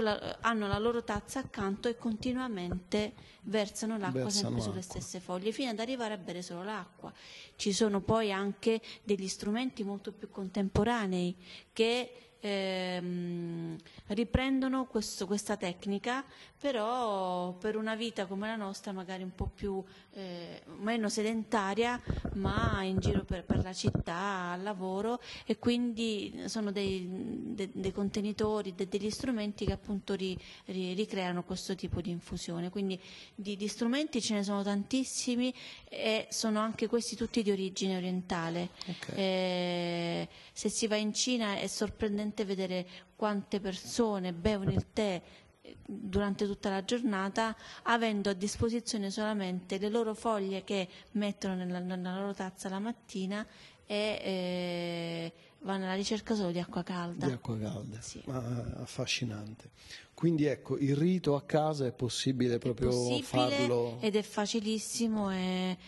la, 0.00 0.38
hanno 0.40 0.66
la 0.66 0.78
loro 0.78 1.02
tazza 1.02 1.40
accanto 1.40 1.88
e 1.88 1.96
continuamente 1.96 3.14
versano 3.42 3.98
l'acqua 3.98 4.22
Versano 4.22 4.48
sempre 4.48 4.60
sulle 4.62 4.80
acqua. 4.80 5.00
stesse 5.00 5.20
foglie 5.20 5.52
fino 5.52 5.70
ad 5.70 5.78
arrivare 5.80 6.14
a 6.14 6.18
bere 6.18 6.40
solo 6.40 6.62
l'acqua. 6.62 7.12
Ci 7.56 7.72
sono 7.72 8.00
poi 8.00 8.32
anche 8.32 8.80
degli 9.02 9.28
strumenti 9.28 9.82
molto 9.84 10.12
più 10.12 10.30
contemporanei 10.30 11.34
che 11.72 12.27
ehm, 12.40 13.76
riprendono 14.08 14.86
questo- 14.86 15.26
questa 15.26 15.56
tecnica, 15.56 16.24
però 16.58 17.52
per 17.54 17.76
una 17.76 17.94
vita 17.94 18.26
come 18.26 18.48
la 18.48 18.56
nostra 18.56 18.92
magari 18.92 19.22
un 19.22 19.34
po' 19.34 19.46
più 19.46 19.82
eh, 20.14 20.62
meno 20.78 21.08
sedentaria, 21.08 22.00
ma 22.34 22.82
in 22.82 22.98
giro 22.98 23.22
per, 23.24 23.44
per 23.44 23.62
la 23.62 23.72
città, 23.72 24.50
al 24.52 24.62
lavoro 24.62 25.20
e 25.46 25.58
quindi 25.58 26.42
sono 26.46 26.72
dei, 26.72 27.06
de- 27.54 27.70
dei 27.72 27.92
contenitori, 27.92 28.74
de- 28.74 28.88
degli 28.88 29.10
strumenti 29.10 29.64
che 29.64 29.72
appunto 29.72 30.14
ri- 30.14 30.36
ri- 30.66 30.94
ricreano 30.94 31.44
questo 31.44 31.74
tipo 31.76 32.00
di 32.00 32.10
infusione. 32.10 32.70
Quindi 32.70 33.00
di, 33.34 33.56
di 33.56 33.68
strumenti 33.68 34.20
ce 34.20 34.34
ne 34.34 34.42
sono 34.42 34.62
tantissimi 34.64 35.54
e 35.88 36.26
sono 36.30 36.58
anche 36.58 36.88
questi 36.88 37.14
tutti 37.14 37.42
di 37.42 37.50
origine 37.52 37.96
orientale. 37.96 38.70
Ok. 38.86 39.12
Eh, 39.16 40.28
se 40.52 40.68
si 40.68 40.86
va 40.88 40.96
in 40.96 41.12
Cina 41.14 41.58
è 41.58 41.66
sorprendente 41.68 42.26
vedere 42.44 42.86
quante 43.16 43.60
persone 43.60 44.32
bevono 44.32 44.70
il 44.70 44.86
tè 44.92 45.20
eh, 45.60 45.76
durante 45.84 46.46
tutta 46.46 46.70
la 46.70 46.84
giornata 46.84 47.56
avendo 47.84 48.30
a 48.30 48.34
disposizione 48.34 49.10
solamente 49.10 49.78
le 49.78 49.88
loro 49.88 50.14
foglie 50.14 50.64
che 50.64 50.88
mettono 51.12 51.54
nella, 51.54 51.78
nella 51.78 52.18
loro 52.18 52.34
tazza 52.34 52.68
la 52.68 52.78
mattina 52.78 53.46
e 53.86 54.20
eh, 54.22 55.32
vanno 55.60 55.84
alla 55.84 55.94
ricerca 55.94 56.34
solo 56.34 56.52
di 56.52 56.58
acqua 56.58 56.82
calda. 56.82 57.26
Di 57.26 57.32
acqua 57.32 57.58
calda, 57.58 58.00
Sì. 58.00 58.20
Ma 58.26 58.38
affascinante. 58.76 59.70
Quindi 60.12 60.44
ecco, 60.44 60.76
il 60.76 60.96
rito 60.96 61.36
a 61.36 61.42
casa 61.42 61.86
è 61.86 61.92
possibile 61.92 62.58
proprio 62.58 62.90
possibile 62.90 63.22
farlo. 63.22 63.98
ed 64.00 64.16
è 64.16 64.22
facilissimo 64.22 65.30
e, 65.30 65.78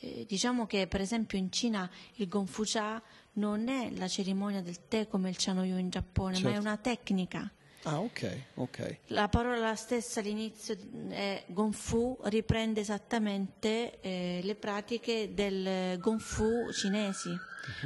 eh, 0.00 0.24
diciamo 0.28 0.66
che 0.66 0.86
per 0.86 1.00
esempio 1.00 1.38
in 1.38 1.50
Cina 1.50 1.90
il 2.16 2.28
Gonfucha 2.28 3.02
non 3.38 3.68
è 3.68 3.90
la 3.96 4.08
cerimonia 4.08 4.60
del 4.60 4.86
tè 4.88 5.06
come 5.08 5.30
il 5.30 5.36
Chanoyu 5.38 5.78
in 5.78 5.88
Giappone, 5.90 6.32
ma 6.40 6.48
è 6.48 6.52
Certo. 6.52 6.60
una 6.60 6.76
tecnica. 6.76 7.50
Ah, 7.84 8.00
ok, 8.00 8.36
ok. 8.54 8.96
La 9.06 9.28
parola 9.28 9.74
stessa 9.76 10.18
all'inizio 10.20 10.76
è 11.08 11.44
Gonfu, 11.46 12.18
riprende 12.24 12.80
esattamente 12.80 14.00
eh, 14.00 14.40
le 14.42 14.54
pratiche 14.56 15.32
del 15.32 15.98
Gonfu 16.00 16.72
cinesi, 16.72 17.30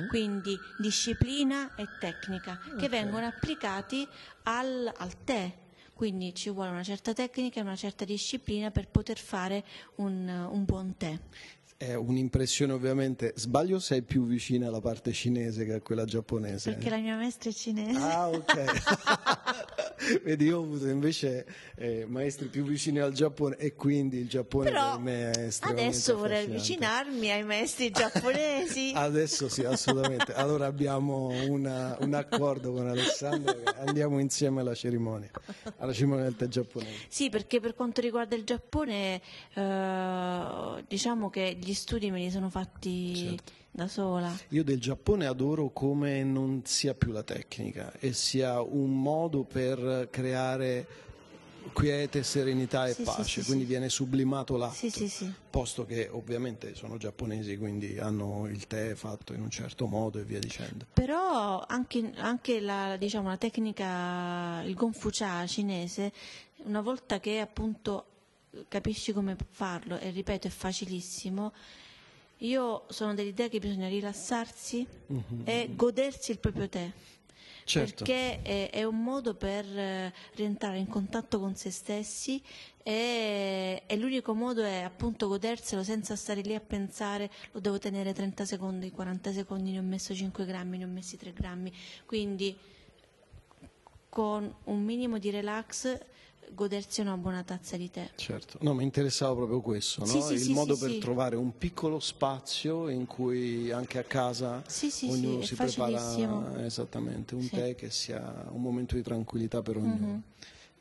quindi 0.08 0.56
disciplina 0.78 1.74
e 1.76 1.86
tecnica 2.00 2.58
che 2.78 2.86
Ok. 2.86 2.88
vengono 2.90 3.26
applicati 3.26 4.08
al, 4.44 4.90
al 4.96 5.24
tè. 5.24 5.60
Quindi 6.02 6.34
ci 6.34 6.50
vuole 6.50 6.70
una 6.70 6.82
certa 6.82 7.12
tecnica 7.12 7.60
e 7.60 7.62
una 7.62 7.76
certa 7.76 8.04
disciplina 8.04 8.72
per 8.72 8.88
poter 8.88 9.18
fare 9.18 9.62
un, 9.98 10.28
un 10.50 10.64
buon 10.64 10.96
tè. 10.96 11.16
È 11.76 11.94
un'impressione 11.94 12.72
ovviamente. 12.72 13.34
Sbaglio 13.36 13.78
sei 13.78 14.02
più 14.02 14.26
vicina 14.26 14.66
alla 14.66 14.80
parte 14.80 15.12
cinese 15.12 15.64
che 15.64 15.74
a 15.74 15.80
quella 15.80 16.04
giapponese? 16.04 16.72
Perché 16.72 16.90
la 16.90 16.96
mia 16.96 17.14
maestra 17.14 17.50
è 17.50 17.52
cinese. 17.52 17.96
Ah, 18.00 18.28
ok. 18.30 19.81
Vedi, 20.22 20.46
io 20.46 20.58
ho 20.58 20.62
avuto 20.62 20.88
invece 20.88 21.46
eh, 21.76 22.04
maestri 22.08 22.48
più 22.48 22.64
vicini 22.64 22.98
al 22.98 23.12
Giappone 23.12 23.56
e 23.56 23.74
quindi 23.74 24.18
il 24.18 24.28
Giappone 24.28 24.70
Però 24.70 24.92
per 24.92 25.00
me 25.00 25.30
è 25.30 25.38
estremamente 25.46 25.88
adesso 25.90 26.16
vorrei 26.16 26.44
avvicinarmi 26.44 27.30
ai 27.30 27.44
maestri 27.44 27.90
giapponesi. 27.90 28.92
Adesso 28.96 29.48
sì, 29.48 29.64
assolutamente. 29.64 30.32
Allora 30.34 30.66
abbiamo 30.66 31.28
una- 31.48 31.96
un 32.00 32.14
accordo 32.14 32.72
con 32.72 32.88
Alessandro 32.88 33.54
che 33.62 33.74
andiamo 33.78 34.18
insieme 34.18 34.60
alla 34.60 34.74
cerimonia, 34.74 35.30
alla 35.78 35.92
cerimonia 35.92 36.24
del 36.24 36.36
tè 36.36 36.48
giapponese. 36.48 37.06
Sì, 37.08 37.28
perché 37.30 37.60
per 37.60 37.74
quanto 37.74 38.00
riguarda 38.00 38.34
il 38.34 38.44
Giappone, 38.44 39.20
eh, 39.54 40.84
diciamo 40.88 41.30
che 41.30 41.56
gli 41.60 41.72
studi 41.74 42.10
me 42.10 42.18
li 42.20 42.30
sono 42.30 42.50
fatti 42.50 43.14
Certo. 43.16 43.52
Da 43.74 43.88
sola. 43.88 44.30
Io 44.50 44.62
del 44.62 44.78
Giappone 44.78 45.26
adoro 45.26 45.70
come 45.70 46.22
non 46.22 46.60
sia 46.64 46.94
più 46.94 47.10
la 47.10 47.22
tecnica 47.22 47.92
e 47.98 48.12
sia 48.12 48.60
un 48.60 49.00
modo 49.00 49.44
per 49.44 50.08
creare 50.10 50.86
quiete, 51.72 52.22
serenità 52.22 52.86
e 52.86 52.92
Sì, 52.92 53.02
pace, 53.02 53.40
sì, 53.40 53.46
quindi 53.46 53.64
sì. 53.64 53.70
viene 53.70 53.88
sublimato 53.88 54.56
l'atto. 54.56 54.88
Posto 55.48 55.86
che 55.86 56.08
ovviamente 56.10 56.74
sono 56.74 56.98
giapponesi, 56.98 57.56
quindi 57.56 57.98
hanno 57.98 58.46
il 58.46 58.66
tè 58.66 58.94
fatto 58.94 59.32
in 59.32 59.40
un 59.40 59.50
certo 59.50 59.86
modo 59.86 60.18
e 60.18 60.24
via 60.24 60.38
dicendo. 60.38 60.86
Però 60.92 61.64
anche, 61.66 62.12
anche 62.16 62.60
la, 62.60 62.96
diciamo, 62.98 63.28
la 63.28 63.36
tecnica, 63.38 64.62
il 64.64 64.74
Gonfucha 64.74 65.46
cinese, 65.46 66.12
una 66.64 66.82
volta 66.82 67.20
che 67.20 67.40
appunto 67.40 68.06
capisci 68.68 69.12
come 69.12 69.34
farlo, 69.50 69.98
e 69.98 70.10
ripeto 70.10 70.46
è 70.46 70.50
facilissimo, 70.50 71.52
io 72.42 72.84
sono 72.88 73.14
dell'idea 73.14 73.48
che 73.48 73.58
bisogna 73.58 73.88
rilassarsi 73.88 74.86
e 75.44 75.70
godersi 75.74 76.30
il 76.30 76.38
proprio 76.38 76.68
tè. 76.68 76.90
Certo. 77.64 78.04
Perché 78.04 78.42
è, 78.42 78.70
è 78.70 78.84
un 78.84 79.02
modo 79.02 79.34
per 79.34 79.64
eh, 79.64 80.12
rientrare 80.34 80.78
in 80.78 80.88
contatto 80.88 81.38
con 81.38 81.54
se 81.54 81.70
stessi 81.70 82.42
e, 82.82 83.84
e 83.86 83.96
l'unico 83.96 84.34
modo 84.34 84.64
è 84.64 84.80
appunto 84.80 85.28
goderselo 85.28 85.84
senza 85.84 86.16
stare 86.16 86.40
lì 86.40 86.56
a 86.56 86.60
pensare 86.60 87.30
lo 87.52 87.60
devo 87.60 87.78
tenere 87.78 88.12
30 88.12 88.44
secondi, 88.44 88.90
40 88.90 89.32
secondi, 89.32 89.70
ne 89.70 89.78
ho 89.78 89.82
messo 89.82 90.12
5 90.12 90.44
grammi, 90.44 90.78
ne 90.78 90.84
ho 90.84 90.88
messi 90.88 91.16
3 91.16 91.32
grammi. 91.32 91.72
Quindi 92.04 92.56
con 94.08 94.52
un 94.64 94.82
minimo 94.82 95.18
di 95.18 95.30
relax 95.30 95.98
godersi 96.54 97.00
una 97.00 97.16
buona 97.16 97.42
tazza 97.42 97.76
di 97.76 97.90
tè. 97.90 98.10
Certo, 98.16 98.58
no, 98.62 98.74
mi 98.74 98.84
interessava 98.84 99.34
proprio 99.34 99.60
questo, 99.60 100.00
no? 100.00 100.06
Sì, 100.06 100.20
sì, 100.20 100.32
il 100.34 100.44
sì, 100.44 100.52
modo 100.52 100.76
per 100.76 100.96
trovare 100.98 101.36
un 101.36 101.56
piccolo 101.56 101.98
spazio 102.00 102.88
in 102.88 103.06
cui 103.06 103.70
anche 103.70 103.98
a 103.98 104.04
casa 104.04 104.62
Sì, 104.66 104.90
sì, 104.90 105.06
ognuno 105.08 105.42
si 105.42 105.54
prepara 105.54 106.64
esattamente 106.64 107.34
un 107.34 107.48
tè 107.48 107.74
che 107.74 107.90
sia 107.90 108.46
un 108.50 108.60
momento 108.60 108.94
di 108.94 109.02
tranquillità 109.02 109.62
per 109.62 109.76
ognuno. 109.76 110.06
Mhm. 110.06 110.22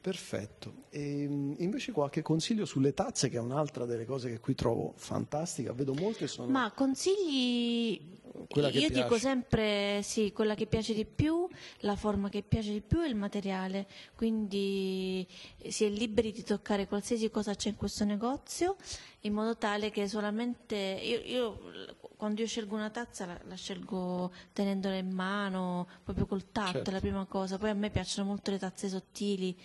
Perfetto. 0.02 0.74
E, 0.90 1.28
mh, 1.28 1.58
invece 1.60 1.92
qualche 1.92 2.24
consiglio 2.24 2.66
sulle 2.66 2.96
tazze, 2.96 3.30
che 3.30 3.38
è 3.38 3.40
un'altra 3.40 3.86
delle 3.86 4.06
cose 4.06 4.32
che 4.32 4.40
qui 4.40 4.56
trovo 4.56 4.94
fantastica, 4.96 5.74
vedo 5.74 5.94
molte 5.94 6.26
sono 6.26 6.52
Ma 6.52 6.72
consigli, 6.72 8.20
io 8.80 8.88
piace. 8.88 8.90
dico 9.04 9.18
sempre 9.18 10.02
sì, 10.04 10.32
quella 10.32 10.56
che 10.56 10.66
piace 10.66 10.94
di 10.94 11.06
più, 11.06 11.48
la 11.80 11.96
forma 11.96 12.30
che 12.30 12.42
piace 12.42 12.72
di 12.72 12.82
più 12.82 13.02
e 13.04 13.08
il 13.08 13.16
materiale, 13.16 13.88
quindi 14.16 15.28
eh, 15.58 15.72
si 15.72 15.86
è 15.86 15.90
liberi 15.90 16.32
di 16.32 16.44
toccare 16.44 16.88
qualsiasi 16.88 17.30
cosa 17.30 17.56
c'è 17.56 17.70
in 17.70 17.76
questo 17.76 18.04
negozio 18.06 18.76
in 19.22 19.34
modo 19.34 19.56
tale 19.58 19.92
che 19.92 20.08
solamente 20.08 20.76
io, 20.76 21.20
io, 21.24 21.60
quando 22.18 22.42
io 22.42 22.48
scelgo 22.48 22.76
una 22.76 22.90
tazza 22.90 23.26
la, 23.26 23.40
la 23.48 23.56
scelgo 23.56 24.32
tenendola 24.54 24.96
in 24.96 25.10
mano, 25.12 25.88
proprio 26.04 26.26
col 26.26 26.52
tatto, 26.52 26.72
Certo. 26.72 26.90
è 26.90 26.94
la 26.94 27.00
prima 27.00 27.26
cosa, 27.26 27.58
poi 27.58 27.70
a 27.70 27.74
me 27.74 27.90
piacciono 27.92 28.28
molto 28.28 28.50
le 28.52 28.58
tazze 28.58 28.90
sottili, 28.90 29.56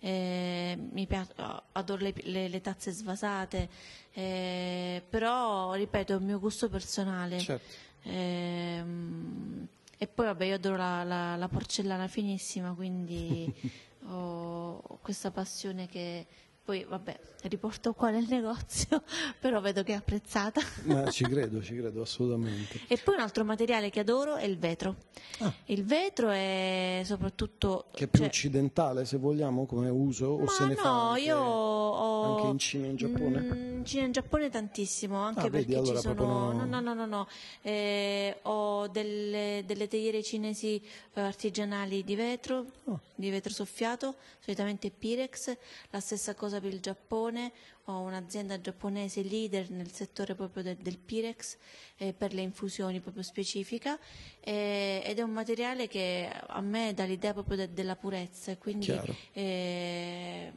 eh, 0.00 0.78
mi 0.92 1.06
pia- 1.06 1.26
adoro 1.72 2.02
le, 2.02 2.12
le- 2.24 2.48
le 2.48 2.60
tazze 2.60 2.90
svasate, 2.90 3.68
eh, 4.12 5.02
però 5.08 5.72
ripeto 5.74 6.12
è 6.12 6.16
un 6.16 6.24
mio 6.24 6.38
gusto 6.38 6.68
personale. 6.68 7.38
Certo. 7.38 7.84
Ehm, 8.06 9.66
e 9.98 10.06
poi 10.06 10.26
vabbè 10.26 10.44
io 10.44 10.54
adoro 10.56 10.76
la, 10.76 11.02
la- 11.04 11.36
la 11.36 11.48
porcellana 11.48 12.06
finissima, 12.06 12.72
quindi 12.72 13.52
ho 14.08 14.98
questa 15.02 15.30
passione 15.30 15.86
che 15.86 16.26
poi 16.66 16.82
vabbè 16.84 17.16
riporto 17.42 17.92
qua 17.92 18.10
nel 18.10 18.26
negozio, 18.28 19.04
però 19.38 19.60
vedo 19.60 19.84
che 19.84 19.92
è 19.92 19.94
apprezzata. 19.94 20.60
Ma 20.82 21.08
ci 21.12 21.22
credo, 21.30 21.62
ci 21.62 21.76
credo 21.76 22.02
assolutamente. 22.02 22.80
E 22.88 22.96
poi 22.96 23.14
un 23.14 23.20
altro 23.20 23.44
materiale 23.44 23.88
che 23.88 24.00
adoro 24.00 24.34
è 24.34 24.44
il 24.44 24.58
vetro. 24.58 24.96
Ah. 25.38 25.52
Il 25.66 25.84
vetro 25.84 26.30
è 26.30 27.02
soprattutto... 27.04 27.84
Che 27.92 28.04
è 28.04 28.06
più 28.08 28.18
cioè- 28.18 28.28
occidentale, 28.28 29.04
se 29.04 29.16
vogliamo, 29.16 29.64
come 29.64 29.88
uso, 29.88 30.26
o 30.26 30.38
Ma 30.40 30.50
se 30.50 30.66
ne 30.66 30.74
fa 30.74 30.90
no, 30.90 31.00
anche, 31.10 31.20
io 31.20 31.38
ho... 31.38 32.36
anche 32.36 32.48
in 32.48 32.58
Cina 32.58 32.86
e 32.86 32.88
in 32.88 32.96
Giappone? 32.96 33.40
Mm, 33.40 33.76
in 33.78 33.84
Cina 33.84 34.02
e 34.02 34.06
in 34.06 34.12
Giappone 34.12 34.50
tantissimo, 34.50 35.16
anche 35.16 35.46
Ah, 35.46 35.48
vedi, 35.48 35.66
perché 35.66 35.78
allora 35.78 36.00
ci 36.00 36.02
sono... 36.02 36.52
No, 36.52 36.64
no, 36.64 36.80
no, 36.80 36.94
no, 36.94 37.06
no. 37.06 37.28
Eh, 37.62 38.38
ho 38.42 38.88
delle, 38.88 39.62
delle 39.64 39.86
teiere 39.86 40.20
cinesi 40.24 40.82
eh, 41.14 41.20
artigianali 41.20 42.02
di 42.02 42.16
vetro, 42.16 42.64
Oh. 42.86 43.00
di 43.14 43.30
vetro 43.30 43.52
soffiato, 43.52 44.16
solitamente 44.40 44.90
Pirex, 44.90 45.56
la 45.90 46.00
stessa 46.00 46.34
cosa 46.34 46.55
per 46.60 46.72
il 46.72 46.80
Giappone, 46.80 47.52
ho 47.84 48.00
un'azienda 48.00 48.60
giapponese 48.60 49.22
leader 49.22 49.70
nel 49.70 49.90
settore 49.92 50.34
proprio 50.34 50.62
de- 50.62 50.76
del 50.80 50.98
Pirex 50.98 51.56
eh, 51.96 52.12
per 52.12 52.32
le 52.32 52.42
infusioni 52.42 53.00
proprio 53.00 53.22
specifica. 53.22 53.98
Eh, 54.40 55.02
ed 55.04 55.18
è 55.18 55.22
un 55.22 55.30
materiale 55.32 55.88
che 55.88 56.30
a 56.30 56.60
me 56.60 56.92
dà 56.94 57.04
l'idea 57.04 57.32
proprio 57.32 57.56
de- 57.56 57.72
della 57.72 57.96
purezza 57.96 58.50
e 58.50 58.58
quindi 58.58 58.86
eh, 59.32 60.52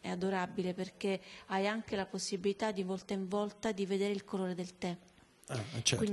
è 0.00 0.08
adorabile 0.08 0.74
perché 0.74 1.20
hai 1.46 1.66
anche 1.66 1.96
la 1.96 2.06
possibilità 2.06 2.72
di 2.72 2.82
volta 2.82 3.14
in 3.14 3.28
volta 3.28 3.72
di 3.72 3.86
vedere 3.86 4.12
il 4.12 4.24
colore 4.24 4.54
del 4.54 4.78
tè. 4.78 4.96
Ah, 5.52 5.82
certo, 5.82 6.04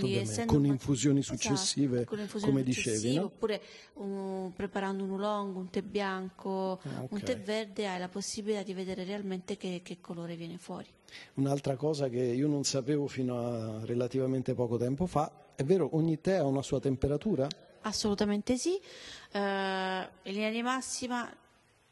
con 0.47 0.65
infusioni 0.65 1.19
esatto, 1.19 1.37
successive, 1.37 1.95
esatto, 1.97 2.09
con 2.09 2.19
infusioni 2.19 2.53
come 2.53 2.65
successive, 2.65 2.97
dicevi, 2.97 3.15
no? 3.17 3.25
oppure 3.25 3.61
um, 3.93 4.51
preparando 4.55 5.03
un 5.03 5.11
oolong, 5.11 5.55
un 5.55 5.69
tè 5.69 5.83
bianco, 5.83 6.79
ah, 6.81 7.03
okay. 7.03 7.07
un 7.11 7.21
tè 7.21 7.39
verde, 7.39 7.87
hai 7.87 7.99
la 7.99 8.07
possibilità 8.07 8.63
di 8.63 8.73
vedere 8.73 9.03
realmente 9.03 9.55
che, 9.55 9.81
che, 9.83 9.99
colore 10.01 10.35
viene 10.35 10.57
fuori. 10.57 10.87
Un'altra 11.35 11.75
cosa 11.75 12.09
che 12.09 12.19
io 12.19 12.47
non 12.47 12.63
sapevo 12.63 13.05
fino 13.05 13.37
a 13.37 13.85
relativamente 13.85 14.55
poco 14.55 14.77
tempo 14.77 15.05
fa, 15.05 15.31
è 15.53 15.63
vero, 15.63 15.95
ogni 15.95 16.19
tè 16.19 16.37
ha 16.37 16.43
una 16.43 16.63
sua 16.63 16.79
temperatura? 16.79 17.47
Assolutamente 17.81 18.57
sì, 18.57 18.71
uh, 19.33 19.37
in 19.37 20.07
linea 20.23 20.49
di 20.49 20.63
massima 20.63 21.31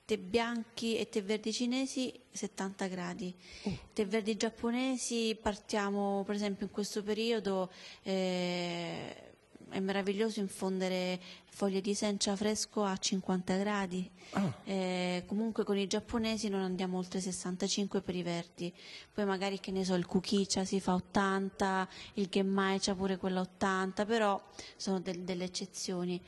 tè 0.06 0.18
bianchi 0.18 0.98
e 0.98 1.10
tè 1.10 1.24
verdi 1.24 1.52
cinesi 1.52 2.14
70 2.32 2.88
gradi. 2.88 3.34
Oh. 3.64 3.78
Tè 3.94 4.06
verdi 4.06 4.38
giapponesi 4.38 5.38
partiamo 5.42 6.24
per 6.26 6.36
esempio 6.36 6.68
in 6.68 6.72
questo 6.72 7.02
periodo 7.02 7.72
eh, 8.04 9.34
è 9.70 9.80
meraviglioso 9.80 10.40
infondere 10.40 11.20
foglie 11.50 11.82
di 11.82 11.96
sencha 11.96 12.36
fresco 12.36 12.84
a 12.84 12.96
50 12.96 13.56
gradi. 13.58 14.10
Oh. 14.32 14.54
Eh, 14.66 15.24
comunque 15.26 15.64
con 15.64 15.78
i 15.78 15.88
giapponesi 15.88 16.50
non 16.50 16.62
andiamo 16.62 16.98
oltre 16.98 17.20
65 17.20 18.02
per 18.02 18.16
i 18.16 18.22
verdi. 18.22 18.72
Poi 19.12 19.26
magari 19.26 19.60
che 19.60 19.72
ne 19.72 19.84
so, 19.84 19.96
il 19.96 20.06
kukicha 20.06 20.66
si 20.66 20.80
fa 20.80 20.94
80, 20.94 21.88
il 22.16 22.28
genmai 22.28 22.80
c'ha 22.80 22.94
pure 22.94 23.18
quella 23.18 23.42
80, 23.42 24.06
però 24.06 24.42
sono 24.76 25.00
del, 25.00 25.22
delle 25.22 25.46
eccezioni. 25.46 26.22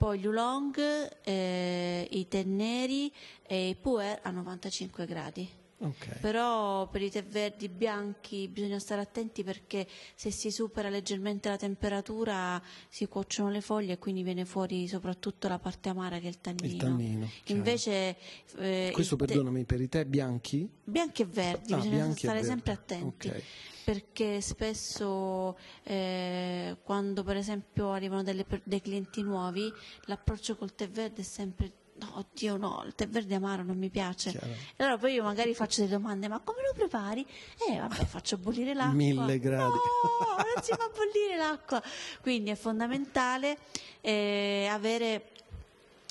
Poi 0.00 0.18
gli 0.18 0.26
oolong, 0.26 0.78
eh, 1.24 2.08
i 2.10 2.26
tè 2.26 2.42
neri 2.44 3.12
e 3.46 3.68
i 3.68 3.74
puer 3.74 4.18
a 4.22 4.30
95 4.30 5.04
gradi. 5.04 5.46
Okay. 5.76 6.20
Però 6.20 6.88
per 6.88 7.02
i 7.02 7.10
tè 7.10 7.22
verdi 7.22 7.68
bianchi 7.68 8.48
bisogna 8.48 8.78
stare 8.78 9.02
attenti 9.02 9.44
perché 9.44 9.86
se 10.14 10.30
si 10.30 10.50
supera 10.50 10.88
leggermente 10.88 11.50
la 11.50 11.58
temperatura 11.58 12.62
si 12.88 13.08
cuociono 13.08 13.50
le 13.50 13.60
foglie 13.60 13.92
e 13.92 13.98
quindi 13.98 14.22
viene 14.22 14.46
fuori 14.46 14.88
soprattutto 14.88 15.48
la 15.48 15.58
parte 15.58 15.90
amara 15.90 16.18
che 16.18 16.24
è 16.24 16.30
il 16.30 16.40
tannino. 16.40 16.66
Il 16.66 16.76
tannino 16.76 17.28
Invece, 17.48 18.16
eh, 18.56 18.90
Questo 18.94 19.16
perdonami, 19.16 19.64
per 19.64 19.82
i 19.82 19.88
tè 19.90 20.06
bianchi? 20.06 20.66
Bianchi 20.82 21.20
e 21.20 21.26
verdi, 21.26 21.74
ah, 21.74 21.76
bisogna 21.76 22.10
stare 22.16 22.42
sempre 22.42 22.72
attenti. 22.72 23.28
Okay 23.28 23.42
perché 23.90 24.40
spesso 24.40 25.58
eh, 25.82 26.76
quando 26.84 27.24
per 27.24 27.36
esempio 27.36 27.90
arrivano 27.90 28.22
delle, 28.22 28.46
dei 28.62 28.80
clienti 28.80 29.20
nuovi 29.20 29.68
l'approccio 30.04 30.54
col 30.54 30.76
tè 30.76 30.88
verde 30.88 31.22
è 31.22 31.24
sempre 31.24 31.72
no, 31.94 32.18
oddio 32.18 32.56
no, 32.56 32.84
il 32.86 32.94
tè 32.94 33.08
verde 33.08 33.34
amaro 33.34 33.64
non 33.64 33.76
mi 33.76 33.88
piace. 33.88 34.30
Chiaro. 34.30 34.46
Allora 34.76 34.96
poi 34.96 35.14
io 35.14 35.24
magari 35.24 35.54
faccio 35.54 35.80
delle 35.80 35.94
domande, 35.94 36.28
ma 36.28 36.38
come 36.38 36.60
lo 36.62 36.72
prepari? 36.72 37.26
Eh 37.68 37.78
vabbè, 37.78 38.04
faccio 38.04 38.38
bollire 38.38 38.74
l'acqua. 38.74 38.94
Mille 38.94 39.40
gradi. 39.40 39.64
No, 39.64 40.36
non 40.36 40.62
si 40.62 40.70
fa 40.70 40.88
bollire 40.94 41.36
l'acqua. 41.36 41.82
Quindi 42.20 42.50
è 42.50 42.54
fondamentale 42.54 43.58
eh, 44.00 44.68
avere 44.70 45.30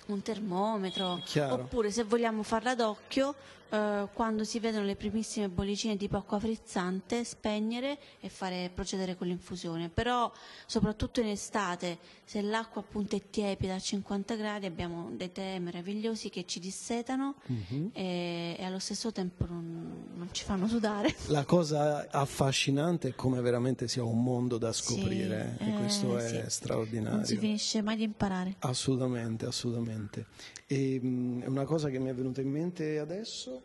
un 0.07 0.21
termometro, 0.21 1.21
Chiaro. 1.23 1.63
oppure 1.63 1.91
se 1.91 2.03
vogliamo 2.03 2.43
farla 2.43 2.75
d'occhio, 2.75 3.35
eh, 3.69 4.07
quando 4.13 4.43
si 4.43 4.59
vedono 4.59 4.85
le 4.85 4.95
primissime 4.95 5.47
bollicine 5.47 5.95
tipo 5.95 6.17
acqua 6.17 6.39
frizzante, 6.39 7.23
spegnere 7.23 7.97
e 8.19 8.29
fare, 8.29 8.71
procedere 8.73 9.15
con 9.15 9.27
l'infusione. 9.27 9.89
Però 9.89 10.31
soprattutto 10.65 11.19
in 11.19 11.27
estate, 11.27 11.99
se 12.25 12.41
l'acqua 12.41 12.81
appunto 12.81 13.15
è 13.15 13.21
tiepida 13.29 13.75
a 13.75 13.79
50 13.79 14.35
gradi, 14.35 14.65
abbiamo 14.65 15.11
dei 15.13 15.31
tè 15.31 15.59
meravigliosi 15.59 16.29
che 16.29 16.45
ci 16.45 16.59
dissetano 16.59 17.35
mm-hmm. 17.51 17.87
e, 17.93 18.55
e, 18.57 18.63
allo 18.63 18.79
stesso 18.79 19.11
tempo 19.11 19.45
non, 19.45 20.07
non, 20.15 20.29
ci 20.31 20.43
fanno 20.43 20.67
sudare. 20.67 21.15
La 21.27 21.45
cosa 21.45 22.07
affascinante 22.09 23.09
è 23.09 23.15
come 23.15 23.41
veramente 23.41 23.87
sia 23.87 24.03
un 24.03 24.23
mondo 24.23 24.57
da 24.57 24.71
scoprire 24.73 25.57
sì, 25.59 25.69
e 25.69 25.73
questo 25.73 26.17
eh, 26.17 26.45
è 26.45 26.49
straordinario. 26.49 27.17
Non 27.17 27.25
si 27.25 27.37
finisce 27.37 27.81
mai 27.81 27.97
di 27.97 28.03
imparare. 28.03 28.55
Assolutamente, 28.59 29.45
assolutamente. 29.45 30.25
E, 30.65 30.99
mh, 30.99 31.43
una 31.47 31.65
cosa 31.65 31.89
che 31.89 31.99
mi 31.99 32.09
è 32.09 32.13
venuta 32.13 32.41
in 32.41 32.49
mente 32.49 32.99
adesso 32.99 33.58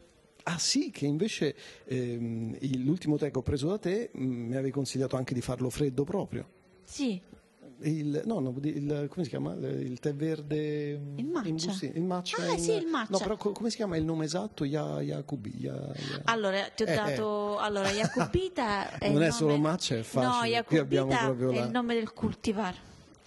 Ah 0.46 0.58
sì, 0.58 0.90
che 0.90 1.06
invece 1.06 1.54
ehm, 1.86 2.56
l'ultimo 2.84 3.16
tè 3.16 3.30
che 3.30 3.38
ho 3.38 3.42
preso 3.42 3.68
da 3.68 3.78
te 3.78 4.10
mh, 4.12 4.24
mm, 4.24 4.46
mi 4.48 4.54
avevi 4.54 4.70
consigliato 4.70 5.16
anche 5.16 5.32
di 5.32 5.40
farlo 5.40 5.70
freddo 5.70 6.04
proprio. 6.04 6.46
Sì. 6.84 7.20
Il, 7.80 8.22
no, 8.26 8.40
no, 8.40 8.54
il, 8.62 9.06
come 9.10 9.24
si 9.24 9.30
chiama? 9.30 9.54
Il 9.54 9.98
tè 10.00 10.14
verde 10.14 10.98
mm, 10.98 11.18
il 11.18 11.26
matcha. 11.26 11.48
Busti, 11.48 11.92
il 11.94 12.02
matcha 12.02 12.42
ah, 12.42 12.52
in, 12.52 12.58
sì, 12.60 12.72
il 12.72 12.86
matcha. 12.86 13.08
No, 13.10 13.18
però 13.18 13.36
come 13.36 13.70
si 13.70 13.76
chiama 13.76 13.96
il 13.96 14.04
nome 14.04 14.26
esatto? 14.26 14.64
Ya, 14.64 15.00
Yakubi, 15.00 15.54
ya, 15.56 15.72
ya. 15.72 16.20
Allora, 16.24 16.60
ti 16.68 16.82
ho 16.82 16.86
eh, 16.88 16.94
dato 16.94 17.58
eh. 17.58 17.64
allora 17.64 17.90
Yakubita 17.90 18.96
è 18.98 19.08
Non 19.08 19.22
è 19.22 19.28
nome... 19.28 19.30
solo 19.30 19.56
matcha, 19.56 19.96
è 19.96 20.02
facile. 20.02 20.30
No, 20.30 20.44
Yakubita 20.44 21.36
è 21.36 21.64
il 21.64 21.70
nome 21.70 21.94
del 21.94 22.12
cultivar. 22.12 22.74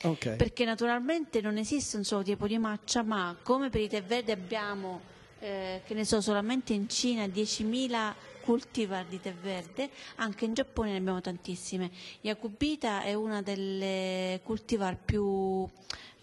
Okay. 0.03 0.35
Perché 0.35 0.65
naturalmente 0.65 1.41
non 1.41 1.57
esiste 1.57 1.97
un 1.97 2.03
solo 2.03 2.21
tipo 2.21 2.45
di 2.45 2.59
matcha, 2.59 3.01
ma 3.01 3.35
come 3.41 3.69
per 3.69 3.81
i 3.81 3.87
tè 3.87 4.03
verdi 4.03 4.29
abbiamo 4.29 5.15
eh, 5.39 5.81
che 5.85 5.93
ne 5.93 6.05
so, 6.05 6.21
solamente 6.21 6.73
in 6.73 6.89
Cina 6.89 7.25
10.000 7.25 8.13
cultivar 8.41 9.05
di 9.05 9.19
tè 9.19 9.33
verde, 9.33 9.89
anche 10.15 10.45
in 10.45 10.53
Giappone 10.53 10.91
ne 10.91 10.97
abbiamo 10.97 11.19
tantissime. 11.19 11.91
Yakubita 12.21 13.01
è 13.01 13.13
una 13.13 13.41
delle 13.41 14.39
cultivar 14.43 14.97
più 14.97 15.67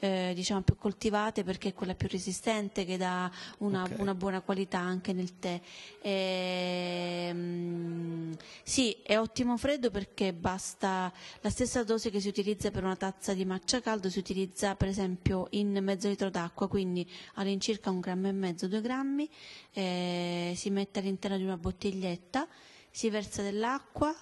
eh, 0.05 0.33
diciamo 0.35 0.61
più 0.61 0.77
coltivate 0.77 1.45
perché 1.45 1.71
è 1.71 1.73
quella 1.73 1.95
più 1.95 2.09
resistente 2.09 2.85
che 2.85 2.99
dà 2.99 3.31
una, 3.59 3.85
okay. 3.85 4.01
una 4.01 4.15
buona 4.15 4.43
qualità 4.43 4.79
anche 4.79 5.15
nel 5.15 5.39
tè. 5.39 5.59
E, 6.03 7.27
ehm, 7.31 8.37
sì, 8.63 8.99
è 9.03 9.19
ottimo 9.19 9.57
freddo 9.57 9.91
perché 9.91 10.35
basta 10.35 11.11
la 11.41 11.49
stessa 11.49 11.85
dose 11.85 12.11
che 12.11 12.21
si 12.21 12.29
utilizza 12.29 12.71
per 12.71 12.85
una 12.85 12.97
tazza 12.97 13.33
di 13.33 13.47
matcha 13.47 13.81
caldo 13.81 14.11
si 14.11 14.19
utilizza 14.19 14.75
per 14.75 14.89
esempio 14.89 15.47
in 15.51 15.79
mezzo 15.81 16.09
litro 16.09 16.29
d'acqua, 16.29 16.69
quindi 16.69 17.11
all'incirca 17.35 17.89
un 17.89 18.01
grammo 18.01 18.29
e 18.29 18.33
mezzo, 18.33 18.69
due 18.69 18.83
grammi, 18.83 19.27
eh, 19.73 20.53
si 20.55 20.69
mette 20.69 20.99
all'interno 20.99 21.39
di 21.39 21.45
una 21.45 21.57
bottiglietta, 21.57 22.47
si 22.91 23.09
versa 23.09 23.41
dell'acqua, 23.41 24.15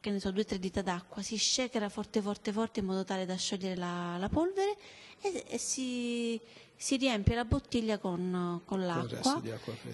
che 0.00 0.10
ne 0.10 0.18
so, 0.18 0.32
due 0.32 0.42
o 0.42 0.44
tre 0.44 0.58
dita 0.58 0.82
d'acqua, 0.82 1.22
si 1.22 1.38
shakera 1.38 1.88
forte 1.88 2.20
forte 2.20 2.50
forte 2.50 2.80
in 2.80 2.86
modo 2.86 3.04
tale 3.04 3.24
da 3.24 3.36
sciogliere 3.36 3.76
la, 3.76 4.16
la 4.18 4.28
polvere 4.28 4.76
e, 5.22 5.44
e 5.48 5.58
si, 5.58 6.38
si, 6.76 6.96
riempie 6.96 7.34
la 7.34 7.44
bottiglia 7.44 7.98
con, 7.98 8.60
con 8.64 8.84
l'acqua. 8.84 9.40
Con 9.40 9.42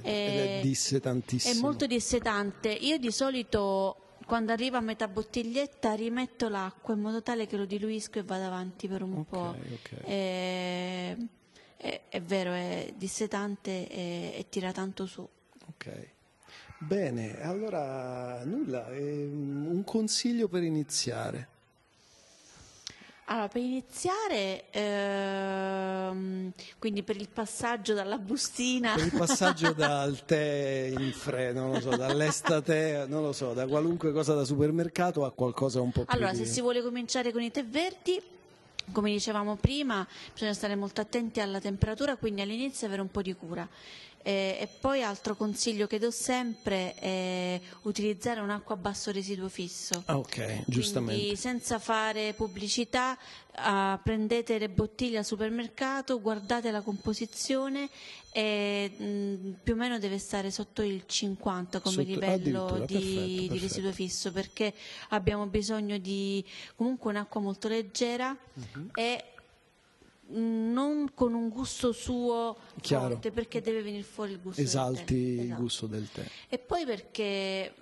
è 0.02 0.60
dissetantissimo. 0.62 1.54
È 1.54 1.60
molto 1.60 1.86
dissetante. 1.86 2.70
Io 2.70 2.98
di 2.98 3.10
solito 3.10 4.16
quando 4.26 4.52
arriva 4.52 4.78
a 4.78 4.82
metà 4.82 5.08
bottiglietta 5.08 5.94
rimetto 5.94 6.48
l'acqua 6.48 6.94
in 6.94 7.00
modo 7.00 7.22
tale 7.22 7.46
che 7.46 7.56
lo 7.56 7.64
diluisco 7.64 8.18
e 8.18 8.22
vado 8.22 8.44
avanti 8.44 8.88
per 8.88 9.02
un 9.02 9.12
okay, 9.12 9.24
po'. 9.24 9.56
Okay. 9.56 10.04
È, 10.04 11.16
è, 11.76 12.00
è, 12.08 12.22
vero, 12.22 12.52
è 12.52 12.92
dissetante 12.96 13.88
e, 13.88 14.32
e 14.36 14.46
tira 14.48 14.72
tanto 14.72 15.06
su. 15.06 15.26
Ok. 15.66 16.16
Bene, 16.80 17.40
allora 17.42 18.44
nulla, 18.44 18.88
ehm, 18.90 19.66
un 19.66 19.82
consiglio 19.84 20.46
per 20.48 20.62
iniziare. 20.62 21.48
Allora, 23.30 23.48
per 23.48 23.60
iniziare, 23.60 24.64
ehm, 24.70 26.50
quindi 26.78 27.02
per 27.02 27.16
il 27.16 27.28
passaggio 27.28 27.92
dalla 27.92 28.16
bustina... 28.16 28.94
Per 28.94 29.04
il 29.04 29.12
passaggio 29.14 29.72
dal 29.76 30.24
tè 30.24 30.90
in 30.96 31.12
freno, 31.12 31.60
non 31.60 31.72
lo 31.72 31.80
so, 31.80 31.90
dall'estate, 31.90 33.04
non 33.06 33.20
lo 33.20 33.32
so, 33.32 33.52
da 33.52 33.66
qualunque 33.66 34.12
cosa 34.12 34.32
da 34.32 34.44
supermercato 34.44 35.26
a 35.26 35.30
qualcosa 35.32 35.82
un 35.82 35.92
po' 35.92 36.04
più... 36.04 36.16
Allora, 36.16 36.30
di... 36.30 36.38
se 36.38 36.46
si 36.46 36.62
vuole 36.62 36.80
cominciare 36.82 37.30
con 37.30 37.42
i 37.42 37.50
tè 37.50 37.66
verdi, 37.66 38.18
come 38.92 39.10
dicevamo 39.10 39.56
prima, 39.56 40.06
bisogna 40.32 40.54
stare 40.54 40.74
molto 40.74 41.02
attenti 41.02 41.40
alla 41.40 41.60
temperatura, 41.60 42.16
quindi 42.16 42.40
all'inizio 42.40 42.86
avere 42.86 43.02
un 43.02 43.10
po' 43.10 43.20
di 43.20 43.34
cura. 43.34 43.68
Eh, 44.28 44.58
e 44.60 44.66
poi 44.66 45.02
altro 45.02 45.34
consiglio 45.36 45.86
che 45.86 45.98
do 45.98 46.10
sempre 46.10 46.92
è 46.96 47.58
utilizzare 47.84 48.40
un'acqua 48.40 48.74
a 48.74 48.78
basso 48.78 49.10
residuo 49.10 49.48
fisso. 49.48 50.02
Ok, 50.04 50.64
giustamente. 50.66 51.18
Quindi 51.18 51.36
senza 51.36 51.78
fare 51.78 52.34
pubblicità, 52.34 53.16
uh, 53.56 53.98
prendete 54.02 54.58
le 54.58 54.68
bottiglie 54.68 55.16
al 55.16 55.24
supermercato, 55.24 56.20
guardate 56.20 56.70
la 56.70 56.82
composizione 56.82 57.88
e 58.30 58.92
mh, 58.98 59.60
più 59.62 59.72
o 59.72 59.76
meno 59.76 59.98
deve 59.98 60.18
stare 60.18 60.50
sotto 60.50 60.82
il 60.82 61.04
50 61.06 61.80
come 61.80 61.94
sotto, 61.94 62.06
livello 62.06 62.84
di, 62.84 62.94
perfetto, 62.94 62.96
perfetto. 62.98 63.52
di, 63.54 63.58
residuo 63.58 63.92
fisso 63.92 64.30
perché 64.30 64.74
abbiamo 65.08 65.46
bisogno 65.46 65.96
di 65.96 66.44
comunque 66.76 67.08
un'acqua 67.12 67.40
molto 67.40 67.66
leggera 67.68 68.36
uh-huh. 68.52 68.90
e 68.92 69.24
non 70.30 71.10
con 71.14 71.32
un 71.34 71.48
gusto 71.48 71.92
suo 71.92 72.56
Chiaro. 72.80 73.10
forte 73.10 73.30
perché 73.30 73.60
deve 73.60 73.82
venire 73.82 74.02
fuori 74.02 74.32
il 74.32 74.40
gusto 74.40 74.60
esalti 74.60 74.96
del 74.96 75.04
tè. 75.04 75.14
il 75.14 75.40
esatto. 75.40 75.60
gusto 75.60 75.86
del 75.86 76.08
tè 76.10 76.26
e 76.48 76.58
poi 76.58 76.84
perché 76.84 77.74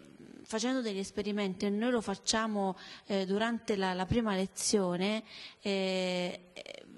facendo 0.43 0.81
degli 0.81 0.99
esperimenti 0.99 1.69
noi 1.69 1.91
lo 1.91 2.01
facciamo 2.01 2.77
eh, 3.07 3.27
durante 3.27 3.75
la, 3.75 3.95
la, 3.95 4.07
prima 4.07 4.37
lezione 4.37 5.25
eh, 5.61 6.41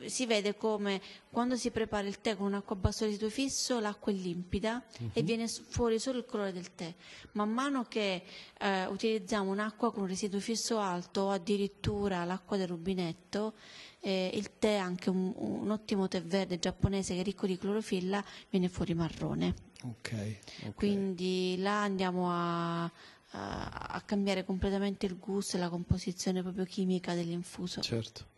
si 0.07 0.27
vede 0.27 0.57
come 0.57 1.01
quando 1.31 1.57
si 1.57 1.71
prepara 1.71 2.07
il 2.07 2.21
tè 2.21 2.37
con 2.37 2.47
un 2.47 2.55
acqua 2.55 2.77
a 2.77 2.79
basso 2.79 3.05
residuo 3.05 3.29
fisso 3.29 3.81
l'acqua 3.81 4.13
è 4.13 4.15
limpida 4.15 4.83
uh-huh. 4.99 5.11
e 5.13 5.23
viene 5.23 5.49
fuori 5.49 5.99
solo 5.99 6.19
il 6.19 6.25
colore 6.25 6.53
del 6.53 6.75
tè. 6.75 6.93
Man 7.33 7.51
mano 7.51 7.85
che 7.85 8.23
eh, 8.59 8.87
utilizziamo 8.87 9.51
un'acqua 9.51 9.93
con 9.93 10.03
un 10.03 10.09
residuo 10.09 10.41
fisso 10.41 10.79
alto 10.79 11.23
o 11.23 11.31
addirittura 11.31 12.25
l'acqua 12.25 12.57
del 12.57 12.69
rubinetto, 12.69 13.55
eh, 14.01 14.31
il 14.35 14.59
tè, 14.59 14.77
anche 14.77 15.11
un, 15.11 15.33
un, 15.37 15.71
ottimo 15.71 16.09
tè 16.09 16.23
verde 16.23 16.59
giapponese 16.59 17.15
che 17.15 17.21
è 17.21 17.25
ricco 17.25 17.47
di 17.47 17.59
clorofilla, 17.59 18.23
viene 18.51 18.69
fuori 18.69 18.95
marrone. 18.95 19.55
Okay, 19.83 20.39
okay. 20.61 20.73
Quindi 20.75 21.57
là 21.59 21.83
andiamo 21.83 22.31
a, 22.31 22.85
a, 22.85 22.91
a 23.31 24.01
cambiare 24.05 24.45
completamente 24.45 25.07
il 25.07 25.19
gusto 25.19 25.57
e 25.57 25.61
la 25.61 25.69
composizione 25.69 26.43
proprio 26.43 26.65
chimica 26.65 27.15
dell'infuso. 27.15 27.81
Certo. 27.81 28.37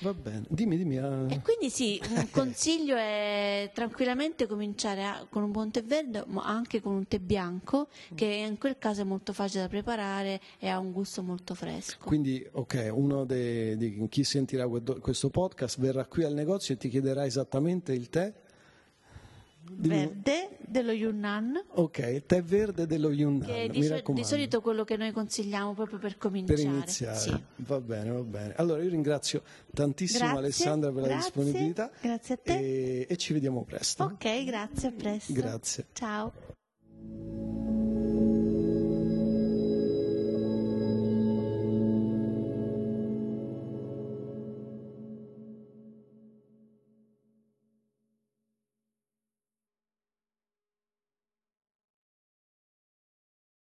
Va 0.00 0.14
bene, 0.14 0.44
dimmi, 0.48 0.76
dimmi. 0.76 0.96
Uh... 0.96 1.26
E 1.30 1.40
quindi 1.42 1.70
sì, 1.70 2.00
un 2.10 2.28
consiglio 2.32 2.96
è 2.96 3.70
tranquillamente 3.74 4.46
cominciare 4.46 5.04
a, 5.04 5.26
con 5.28 5.42
un 5.42 5.50
buon 5.50 5.70
tè 5.70 5.82
verde, 5.82 6.24
ma 6.26 6.44
anche 6.44 6.80
con 6.80 6.94
un 6.94 7.06
tè 7.06 7.18
bianco, 7.18 7.88
che 8.14 8.24
in 8.24 8.58
quel 8.58 8.78
caso 8.78 9.02
è 9.02 9.04
molto 9.04 9.32
facile 9.32 9.62
da 9.62 9.68
preparare 9.68 10.40
e 10.58 10.68
ha 10.68 10.78
un 10.78 10.92
gusto 10.92 11.22
molto 11.22 11.54
fresco. 11.54 11.96
Quindi, 12.04 12.46
ok, 12.50 12.90
uno 12.92 13.24
di 13.24 14.06
chi 14.08 14.24
sentirà 14.24 14.66
questo 14.66 15.30
podcast 15.30 15.78
verrà 15.80 16.06
qui 16.06 16.24
al 16.24 16.32
negozio 16.34 16.74
e 16.74 16.76
ti 16.76 16.88
chiederà 16.88 17.26
esattamente 17.26 17.92
il 17.92 18.08
tè 18.08 18.32
verde 19.76 20.58
dello 20.66 20.92
Yunnan. 20.92 21.64
Ok, 21.74 22.26
tè 22.26 22.42
verde 22.42 22.86
dello 22.86 23.10
Yunnan. 23.10 23.46
Che 23.46 23.68
di, 23.68 23.82
so- 23.82 24.02
di, 24.12 24.24
solito 24.24 24.60
quello 24.60 24.84
che 24.84 24.96
noi 24.96 25.12
consigliamo 25.12 25.74
proprio 25.74 25.98
per 25.98 26.18
cominciare. 26.18 26.62
Per 26.62 26.72
iniziare. 26.72 27.18
Sì. 27.18 27.42
Va 27.56 27.80
bene, 27.80 28.10
va 28.10 28.22
bene. 28.22 28.54
Allora 28.56 28.82
io 28.82 28.90
ringrazio 28.90 29.42
tantissimo 29.72 30.24
grazie, 30.24 30.38
Alessandra 30.38 30.92
per 30.92 31.02
grazie, 31.02 31.16
la 31.16 31.22
disponibilità. 31.22 31.90
Grazie 32.00 32.34
a 32.34 32.38
te. 32.42 32.58
E, 32.58 33.06
e 33.08 33.16
ci 33.16 33.32
vediamo 33.32 33.64
presto. 33.64 34.04
Ok, 34.04 34.44
grazie, 34.44 34.88
a 34.88 34.92
presto. 34.92 35.32
Grazie. 35.32 35.86
Ciao. 35.92 36.32